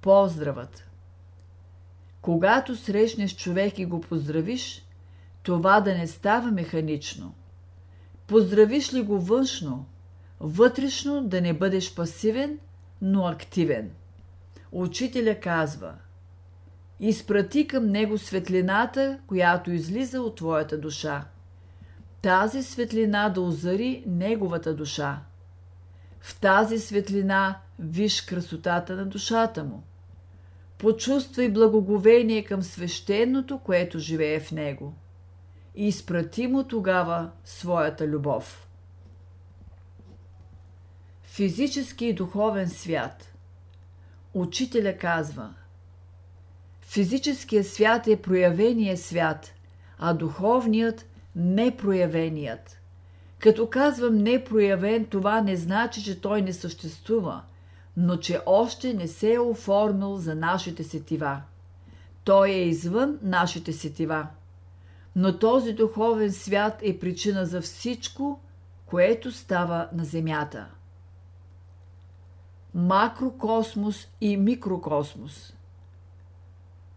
[0.02, 0.90] Поздравът
[2.22, 4.86] Когато срещнеш човек и го поздравиш,
[5.44, 7.34] това да не става механично–
[8.28, 9.86] Поздравиш ли го външно,
[10.40, 12.60] вътрешно да не бъдеш пасивен,
[13.02, 13.92] но активен.
[14.72, 15.94] Учителя казва
[17.00, 21.26] Изпрати към него светлината, която излиза от твоята душа.
[22.22, 25.22] Тази светлина да озари неговата душа.
[26.20, 29.84] В тази светлина виж красотата на душата му.
[30.78, 34.94] Почувствай благоговение към свещеното, което живее в него
[35.76, 38.68] и изпрати му тогава своята любов.
[41.24, 43.34] Физически и духовен свят
[44.34, 45.54] Учителя казва
[46.82, 49.54] Физическият свят е проявения свят,
[50.00, 51.06] а духовният–
[51.38, 52.82] непроявеният.
[53.40, 57.42] Като казвам непроявен, това не значи, че той не съществува,
[57.98, 61.42] но че още не се е оформил за нашите сетива.
[62.24, 64.28] Той е извън нашите сетива.
[65.16, 68.40] Но този духовен свят е причина за всичко,
[68.86, 70.68] което става на Земята.
[72.74, 75.54] Макрокосмос и микрокосмос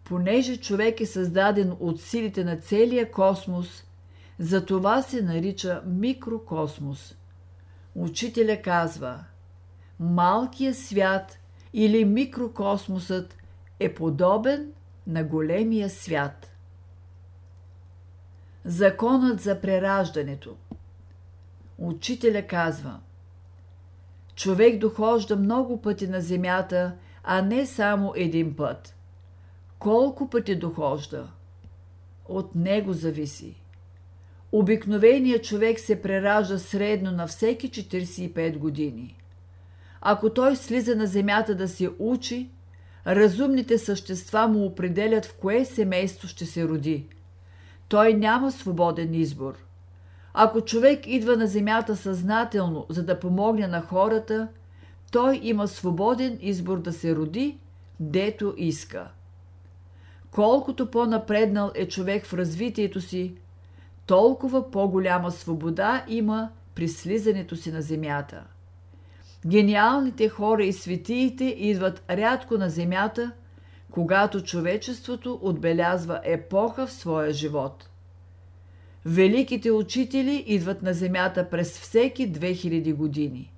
[0.03, 3.83] Понеже човек е създаден от силите на целия космос,
[4.39, 7.15] затова се нарича микрокосмос.
[7.95, 9.23] Учителя казва,
[9.99, 11.39] малкият свят
[11.73, 13.37] или микрокосмосът
[13.79, 14.73] е подобен
[15.07, 16.51] на големия свят.
[18.65, 20.55] Законът за прераждането
[21.77, 22.99] Учителя казва
[24.35, 28.95] Човек дохожда много пъти на земята, а не само един път.
[29.79, 31.31] Колко пъти дохожда?
[32.25, 33.60] От него зависи.
[34.51, 39.17] Обикновеният човек се преражда средно на всеки 45 години.
[40.01, 42.49] Ако той слиза на земята да се учи,
[43.07, 47.07] разумните същества му определят в кое семейство ще се роди.
[47.87, 49.53] Той няма свободен избор.
[50.33, 54.47] Ако човек идва на земята съзнателно, за да помогне на хората,
[55.11, 57.57] той има свободен избор да се роди,
[57.99, 59.07] дето иска.
[60.31, 63.35] Колкото по-напреднал е човек в развитието си,
[64.11, 68.43] толкова по-голяма свобода има при слизането си на земята.
[69.45, 73.31] Гениалните хора и светиите идват рядко на земята,
[73.91, 77.89] когато човечеството отбелязва епоха в своя живот.
[79.05, 83.53] Великите учители идват на земята през всеки 2000 години.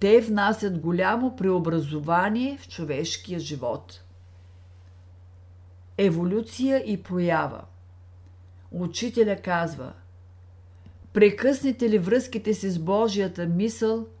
[0.00, 4.04] Те внасят голямо преобразование в човешкия живот.
[5.98, 7.60] Еволюция и проява
[8.70, 9.92] Учителя казва
[11.12, 14.06] Прекъснете ли връзките си с Божията мисъл–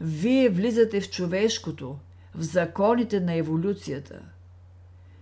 [0.00, 1.98] вие влизате в човешкото,
[2.34, 4.20] в законите на еволюцията.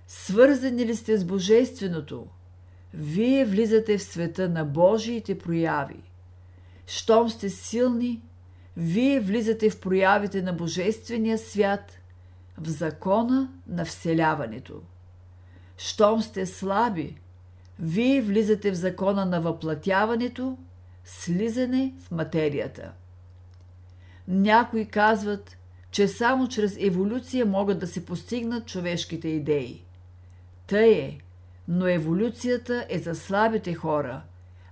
[0.09, 2.27] Свързани ли сте с Божественото?
[2.95, 6.03] Вие влизате в света на Божиите прояви.
[6.87, 8.23] Щом сте силни,
[8.77, 11.99] вие влизате в проявите на Божествения свят,
[12.59, 14.83] в закона на вселяването.
[15.77, 17.17] Щом сте слаби,
[17.79, 20.59] вие влизате в закона на въплатяването,
[21.05, 22.93] слизане в материята.
[24.29, 25.57] Някои казват,
[25.91, 29.85] че само чрез еволюция могат да се постигнат човешките идеи.
[30.67, 31.19] Тъй е,
[31.69, 34.23] но еволюцията е за слабите хора,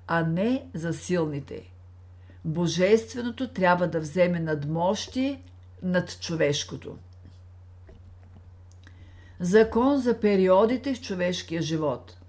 [0.06, 1.70] а не за силните.
[2.44, 5.42] Божественото трябва да вземе надмощие
[5.82, 6.96] над човешкото.
[9.40, 12.16] Закон за периодите в човешкия живот–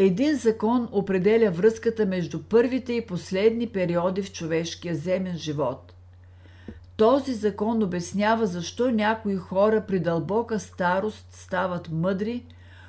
[0.00, 5.94] един закон определя връзката между първите и последни периоди в човешкия земен живот.
[6.96, 12.44] Този закон обяснява защо някои хора при дълбока старост стават мъдри,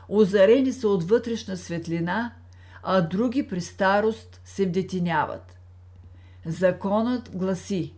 [0.10, 2.34] озарени са от вътрешна светлина,
[2.84, 5.58] а други при старост се вдетиняват.
[6.46, 7.94] Законът гласи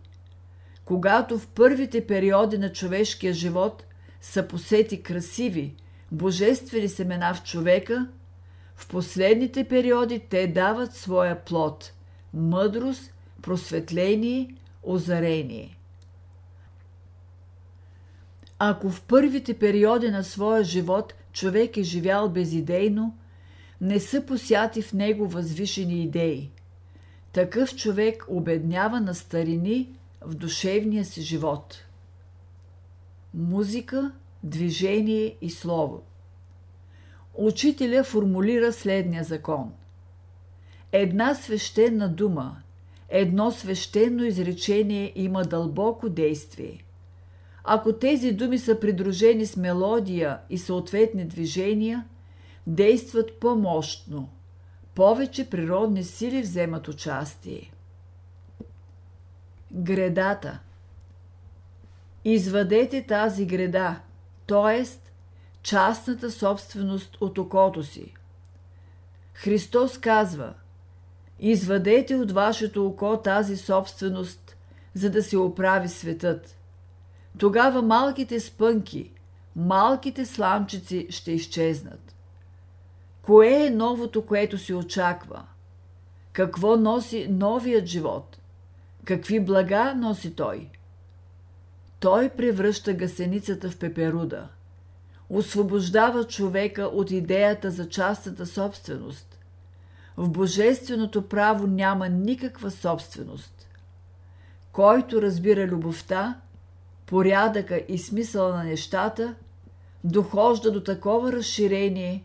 [0.84, 3.84] Когато в първите периоди на човешкия живот
[4.20, 5.74] са посети красиви,
[6.12, 8.08] божествени семена в човека–
[8.82, 11.92] в последните периоди те дават своя плод–
[12.34, 15.78] мъдрост, просветление, озарение.
[18.58, 23.18] Ако в първите периоди на своя живот човек е живял безидейно,
[23.80, 26.50] не са посяти в него възвишени идеи.
[27.32, 31.84] Такъв човек обеднява на старини в душевния си живот.
[33.34, 34.12] Музика,
[34.42, 36.02] движение и слово–
[37.34, 39.72] учителя формулира следния закон.
[40.92, 42.56] Една свещена дума,
[43.08, 46.84] едно свещено изречение има дълбоко действие.
[47.64, 52.04] Ако тези думи са придружени с мелодия и съответни движения,
[52.66, 54.28] действат по-мощно.
[54.94, 57.72] Повече природни сили вземат участие.
[59.72, 60.58] Гредата
[62.24, 64.00] Извадете тази греда,
[64.46, 64.86] т.е
[65.62, 68.14] частната собственост от окото си.
[69.34, 70.54] Христос казва:
[71.40, 74.56] Извадете от вашето око тази собственост,
[74.94, 76.56] за да се оправи светът.
[77.38, 79.10] Тогава малките спънки,
[79.56, 82.14] малките сламчици ще изчезнат.
[83.22, 85.46] Кое е новото, което се очаква?
[86.32, 88.38] Какво носи новият живот?
[89.04, 90.70] Какви блага носи той?
[92.00, 94.48] Той превръща гасеницата в пеперуда–
[95.32, 99.38] освобождава човека от идеята за частната собственост.
[100.16, 103.68] В божественото право няма никаква собственост.
[104.72, 106.40] Който разбира любовта,
[107.06, 109.34] порядъка и смисъла на нещата,
[110.04, 112.24] дохожда до такова разширение,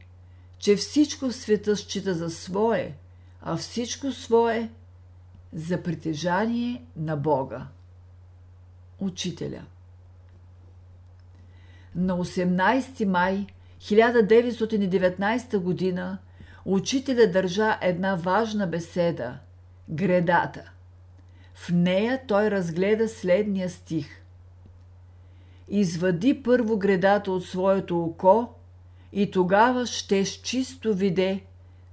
[0.59, 2.95] че всичко в света счита за свое,
[3.41, 4.69] а всичко свое
[5.53, 7.67] за притежание на Бога.
[8.99, 9.61] Учителя
[11.95, 13.47] На 18 май
[13.81, 16.17] 1919 г.
[16.65, 19.37] учителя държа една важна беседа–
[19.89, 20.71] Гредата.
[21.53, 24.21] В нея той разгледа следния стих–
[25.67, 28.49] извади първо гредата от своето око
[29.13, 31.43] и тогава щеш чисто виде,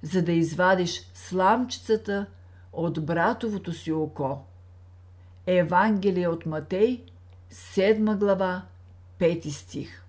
[0.01, 2.25] за да извадиш сламчицата
[2.73, 4.37] от братовото си око.
[5.47, 7.03] Евангелие от Матей,
[7.51, 8.61] 7 глава,
[9.19, 10.03] 5 стих.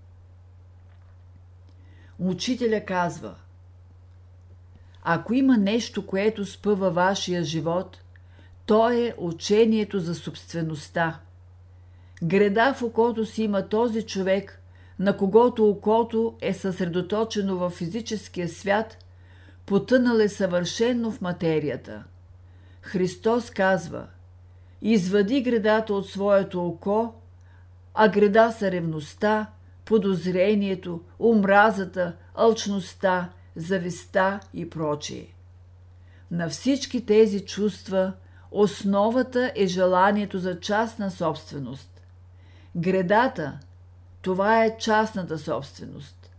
[2.19, 3.35] Учителя казва
[5.03, 7.99] Ако има нещо, което спъва вашия живот,
[8.67, 11.21] то е учението за собствеността–
[12.23, 14.63] Греда в окото си има този човек,
[14.99, 18.99] на когото окото е съсредоточено в физическия свят,
[19.67, 22.05] потънал е съвършенно в материята.
[22.83, 24.07] Христос казва
[24.83, 27.13] Извади гредата от своето око,
[27.99, 29.47] а греда са ревността,
[29.85, 35.35] подозрението, омразата, алчността, зависта и прочие.
[36.31, 38.13] На всички тези чувства
[38.51, 42.03] основата е желанието за частна собственост.
[42.77, 43.59] Гредата–
[44.23, 46.31] това е частната собственост.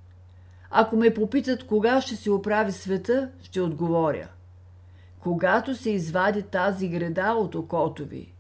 [0.70, 4.28] Ако ме попитат кога ще се оправи света, ще отговоря.
[5.20, 8.34] Когато се извади тази греда от окото ви.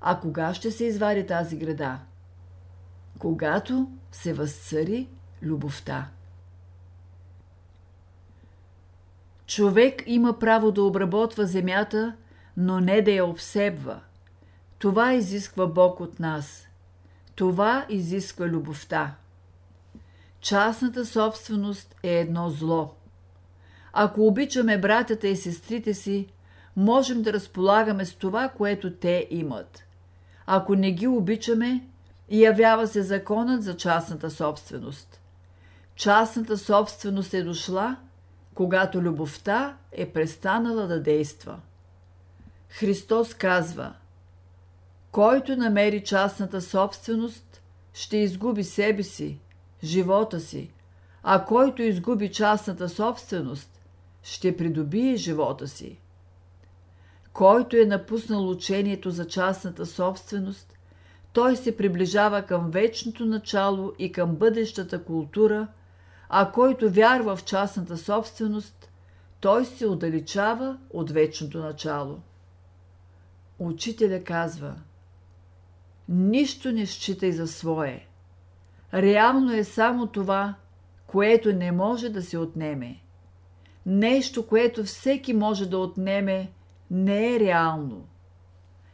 [0.00, 1.98] А кога ще се извади тази греда?
[3.18, 5.08] Когато се възцари
[5.42, 6.08] любовта.
[9.46, 12.16] Човек има право да обработва земята,
[12.56, 14.00] но не да я обсебва.
[14.78, 16.62] Това изисква Бог от нас–
[17.36, 19.14] това изисква любовта.
[20.40, 22.94] Частната собственост е едно зло.
[23.92, 26.26] Ако обичаме братята и сестрите си,
[26.76, 29.84] можем да разполагаме с това, което те имат.
[30.46, 31.86] Ако не ги обичаме,
[32.30, 35.20] явява се законът за частната собственост.
[35.94, 37.96] Частната собственост е дошла,
[38.54, 41.60] когато любовта е престанала да действа.
[42.68, 43.94] Христос казва–
[45.16, 47.62] който намери частната собственост,
[47.92, 49.38] ще изгуби себе си,
[49.84, 50.70] живота си,
[51.22, 53.80] а който изгуби частната собственост,
[54.22, 55.98] ще придобие живота си.
[57.32, 60.75] Който е напуснал учението за частната собственост,
[61.36, 65.68] той се приближава към вечното начало и към бъдещата култура,
[66.28, 68.90] а който вярва в частната собственост,
[69.40, 72.20] той се отдалечава от вечното начало.
[73.58, 74.74] Учителя казва–
[76.08, 78.06] нищо не считай за свое.
[78.94, 80.54] Реално е само това,
[81.06, 83.00] което не може да се отнеме.
[83.86, 86.52] Нещо, което всеки може да отнеме,
[86.90, 88.06] не е реално.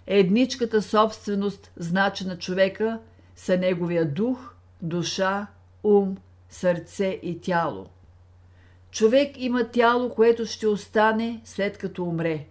[0.07, 3.01] Едничката собственост, значи на човека,
[3.37, 5.47] са неговия дух, душа,
[5.83, 6.17] ум,
[6.49, 7.87] сърце и тяло.
[8.91, 12.47] Човек има тяло, което ще остане след като умре.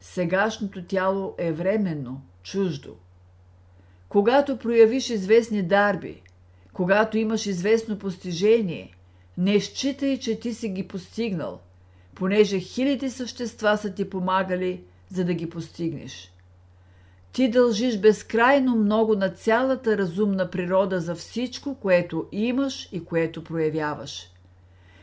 [0.00, 2.96] Сегашното тяло е временно, чуждо.
[4.08, 6.22] Когато проявиш известни дарби,
[6.72, 8.94] когато имаш известно постижение,
[9.38, 11.60] не считай, че ти си ги постигнал,
[12.14, 16.33] понеже хиляди същества са ти помагали, за да ги постигнеш.
[17.34, 24.30] Ти дължиш безкрайно много на цялата разумна природа за всичко, което имаш и което проявяваш.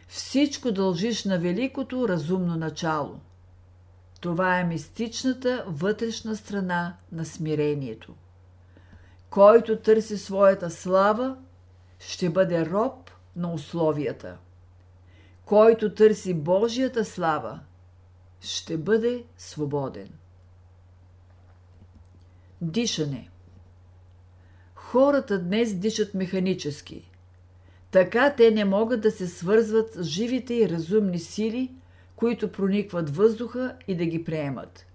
[0.07, 3.19] Всичко дължиш на великото разумно начало.
[4.21, 8.13] Това е мистичната вътрешна страна на смирението.
[9.29, 11.37] Който търси своята слава,
[11.99, 14.37] ще бъде роб на условията.
[15.45, 17.59] Който търси Божията слава,
[18.41, 20.20] ще бъде свободен.
[22.61, 23.29] Дишане
[24.75, 27.11] Хората днес дишат механически.
[27.91, 31.71] Така те не могат да се свързват с живите и разумни сили,
[32.15, 34.85] които проникват въздуха и да ги приемат.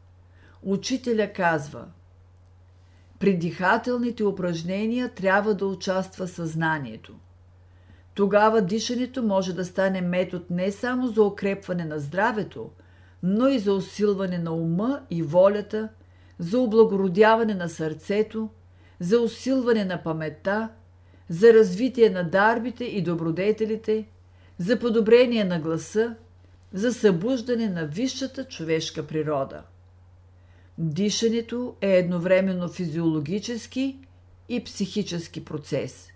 [0.62, 1.87] Учителя казва–
[3.19, 7.14] при дихателните упражнения трябва да участва съзнанието.
[8.14, 12.71] Тогава дишането може да стане метод не само за укрепване на здравето,
[13.23, 15.89] но и за усилване на ума и волята,
[16.39, 18.49] за облагородяване на сърцето,
[19.01, 20.68] за усилване на паметта,
[21.28, 24.07] за развитие на дарбите и добродетелите,
[24.59, 26.16] за подобрение на гласа,
[26.72, 29.62] за събуждане на висшата човешка природа.
[30.78, 33.99] Дишането е едновременно физиологически
[34.49, 36.09] и психически процес.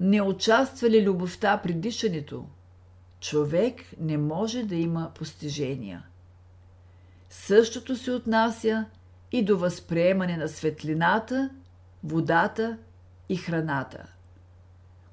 [0.00, 2.44] Не участва ли любовта при дишането,
[3.20, 6.06] човек не може да има постижения.
[7.30, 8.84] Същото се отнася
[9.32, 11.50] и до възприемане на светлината,
[12.04, 12.78] водата
[13.28, 14.06] и храната.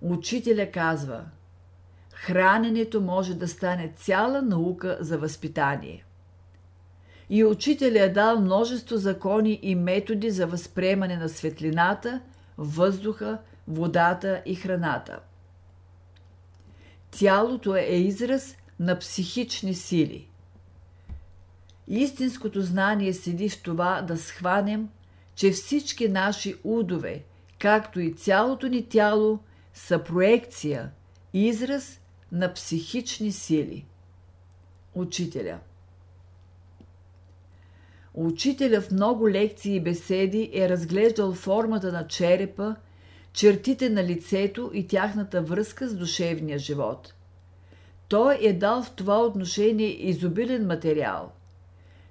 [0.01, 1.25] Учителя казва–
[2.25, 6.05] храненето може да стане цяла наука за възпитание.
[7.29, 12.21] И учителя е дал множество закони и методи за възприемане на светлината,
[12.57, 13.37] въздуха,
[13.67, 15.19] водата и храната.
[17.11, 20.29] Тялото е израз на психични сили.
[21.87, 24.89] Истинското знание седи в това да схванем,
[25.35, 27.23] че всички наши удове,
[27.59, 29.39] както и цялото ни тяло,
[29.73, 30.91] са проекция,
[31.33, 33.85] израз на психични сили.
[34.95, 35.59] Учителя
[38.13, 42.75] Учителя в много лекции и беседи е разглеждал формата на черепа,
[43.33, 47.13] чертите на лицето и тяхната връзка с душевния живот.
[48.07, 51.31] Той е дал в това отношение изобилен материал.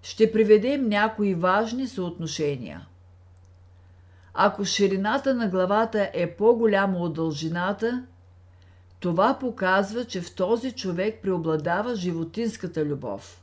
[0.03, 2.87] Ще приведем някои важни съотношения.
[4.35, 8.05] Ако ширината на главата е по-голяма от дължината,
[9.01, 13.43] това показва, че в този човек преобладава животинската любов.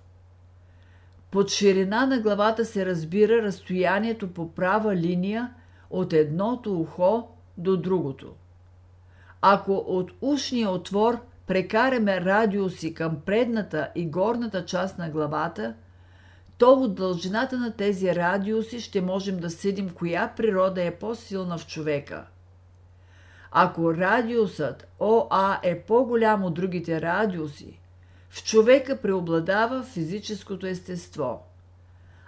[1.31, 5.53] Под ширина на главата се разбира разстоянието по права линия
[5.89, 8.33] от едното ухо до другото.
[9.41, 15.73] Ако от ушния отвор прекараме радиуси към предната и горната част на главата,
[16.59, 21.67] то от дължината на тези радиуси ще можем да съдим коя природа е по-силна в
[21.67, 22.25] човека–
[23.51, 27.79] ако радиусът ОА е по-голям от другите радиуси,
[28.29, 31.43] в човека преобладава физическото естество.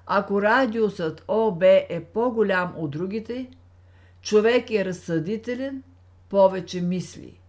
[0.08, 3.50] Ако радиусът ОБ е по-голям от другите,
[4.22, 5.84] човек е разсъдителен,
[6.30, 7.40] повече мисли.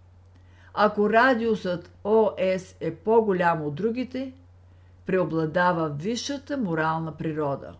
[0.74, 4.32] Ако радиусът ОС е по-голям от другите,
[5.06, 7.74] преобладава висшата морална природа.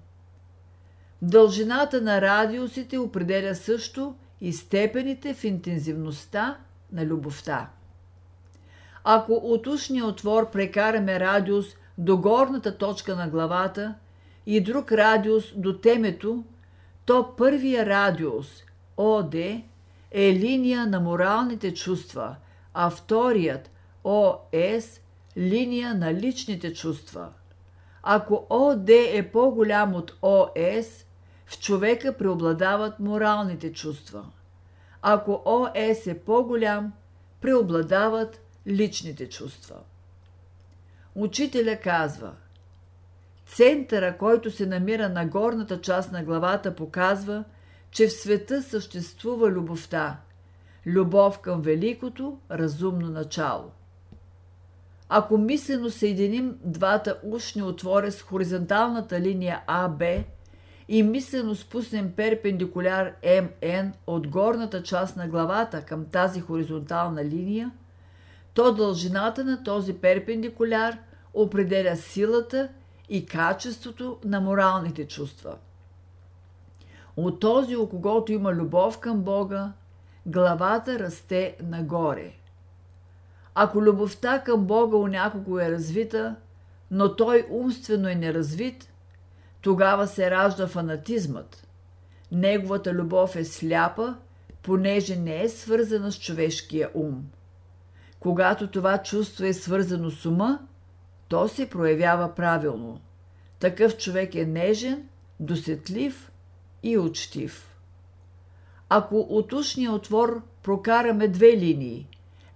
[1.23, 6.59] Дължината на радиусите определя също и степените в интензивността
[6.93, 7.69] на любовта.
[9.05, 11.67] Ако от ушния отвор прекараме радиус
[11.99, 13.95] до горната точка на главата
[14.47, 16.45] и друг радиус до темето,
[17.05, 18.47] то първия радиус,
[18.97, 19.35] ОД,
[20.11, 22.37] е линия на моралните чувства,
[22.75, 23.71] а вторият,
[24.05, 25.01] ОС,
[25.37, 27.29] линия на личните чувства.
[28.03, 31.05] Ако ОД е по-голям от ОС,
[31.47, 34.25] в човека преобладават моралните чувства.
[35.03, 36.93] Ако ОС е по-голям,
[37.41, 39.77] преобладават личните чувства.
[41.15, 42.33] Учителя казва
[43.47, 47.45] Центъра, който се намира на горната част на главата, показва,
[47.91, 50.21] че в света съществува любовта,
[50.87, 53.71] любов към великото разумно начало.
[55.09, 60.03] Ако мислено съединим двата ушни отвори с хоризонталната линия АБ,
[60.89, 67.71] и мислено спуснем перпендикуляр МН от горната част на главата към тази хоризонтална линия,
[68.55, 70.99] то дължината на този перпендикуляр
[71.35, 72.69] определя силата
[73.09, 75.57] и качеството на моралните чувства.
[77.17, 79.73] От този, у когото има любов към Бога,
[80.27, 82.33] главата расте нагоре.
[83.55, 86.37] Ако любовта към Бога у някого е развита,
[86.91, 88.93] но той умствено е неразвит,
[89.61, 91.69] тогава се ражда фанатизмът.
[92.33, 94.17] Неговата любов е сляпа,
[94.63, 97.25] понеже не е свързана с човешкия ум.
[98.21, 100.59] Когато това чувство е свързано с ума,
[101.29, 103.01] то се проявява правилно.
[103.59, 105.09] Такъв човек е нежен,
[105.41, 106.33] досетлив
[106.83, 107.77] и учтив.
[108.89, 112.09] Ако от ушния отвор прокараме две линии,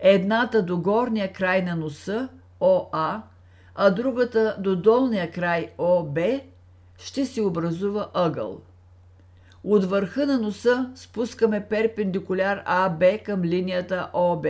[0.08, 2.28] едната до горния край на носа,
[2.60, 3.22] ОА,
[3.74, 6.18] а другата до долния край ОБ,
[6.98, 8.60] ще се образува ъгъл.
[9.64, 14.46] От върха на носа спускаме перпендикуляр АБ към линията ОБ.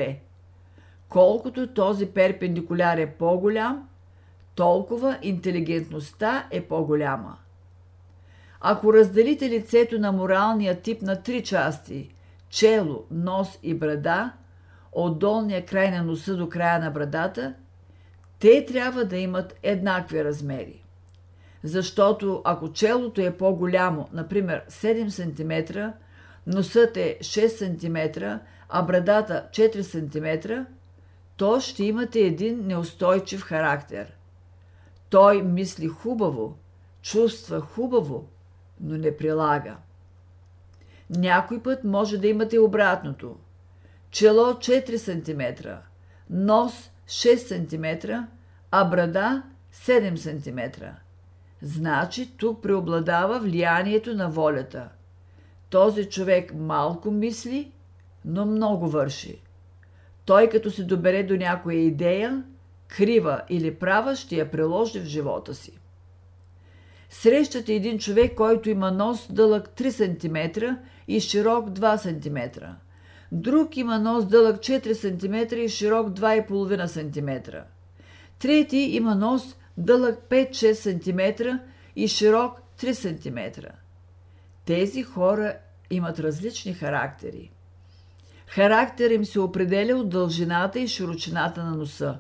[1.09, 3.89] Колкото този перпендикуляр е по-голям,
[4.55, 7.37] толкова интелигентността е по-голяма.
[8.61, 12.11] Ако разделите лицето на моралния тип на три части–
[12.49, 14.33] чело, нос и брада,
[14.97, 17.55] от долния край на носа до края на брадата,
[18.39, 20.87] те трябва да имат еднакви размери
[21.67, 25.79] защото ако челото е по-голямо, например 7 см,
[26.47, 28.25] носът е 6 см,
[28.69, 30.53] а брадата 4 см,
[31.37, 34.17] то ще имате един неустойчив характер.
[35.11, 36.59] Той мисли хубаво,
[37.03, 38.29] чувства хубаво,
[38.81, 39.77] но не прилага.
[41.11, 43.37] Някой път може да имате обратното.
[44.11, 45.69] Чело 4 см,
[46.31, 48.13] нос 6 см,
[48.71, 49.43] а брада
[49.75, 50.85] 7 см.
[51.63, 54.89] Значи тук преобладава влиянието на волята.
[55.71, 57.73] Този човек малко мисли,
[58.25, 59.43] но много върши.
[60.25, 62.43] Той като се добере до някоя идея,
[62.89, 65.79] крива или права, ще я приложи в живота си.
[67.11, 70.65] Срещате един човек, който има нос дълъг 3 см
[71.09, 72.65] и широк 2 см.
[73.33, 77.57] Друг има нос дълъг 4 см и широк 2,5 см.
[78.39, 81.59] Трети има нос дълъг 5-6 см
[81.97, 83.67] и широк 3 см.
[84.65, 85.57] Тези хора
[85.91, 87.53] имат различни характери.
[88.47, 92.19] Характер им се определя от дължината и широчината на носа.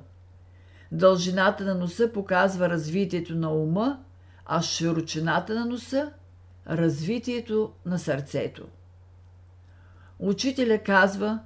[0.92, 3.98] Дължината на носа показва развитието на ума,
[4.46, 6.12] а широчината на носа–
[6.70, 8.66] развитието на сърцето.
[10.19, 11.39] Учителя казва,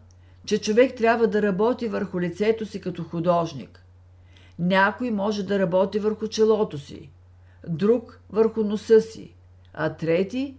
[0.47, 3.85] че човек трябва да работи върху лицето си като художник.
[4.59, 7.11] Някой може да работи върху челото си,
[7.68, 9.35] друг върху носа си,
[9.75, 10.55] а трети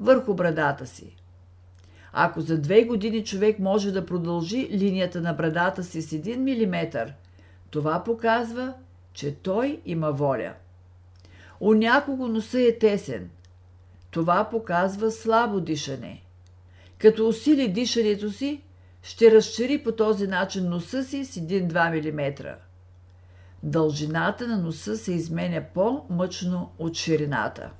[0.00, 1.16] върху брадата си.
[2.12, 7.12] Ако за две години човек може да продължи линията на брадата си с 1 мм,
[7.70, 8.74] това показва,
[9.12, 10.54] че той има воля.
[11.60, 13.30] У някого носа е тесен.
[14.10, 16.23] Това показва слабо дишане.
[17.04, 18.62] Като усили дишането си,
[19.02, 22.54] ще разшири по този начин носа си с 1-2 мм.
[23.62, 27.70] Дължината на носа се изменя по-мъчно от ширината.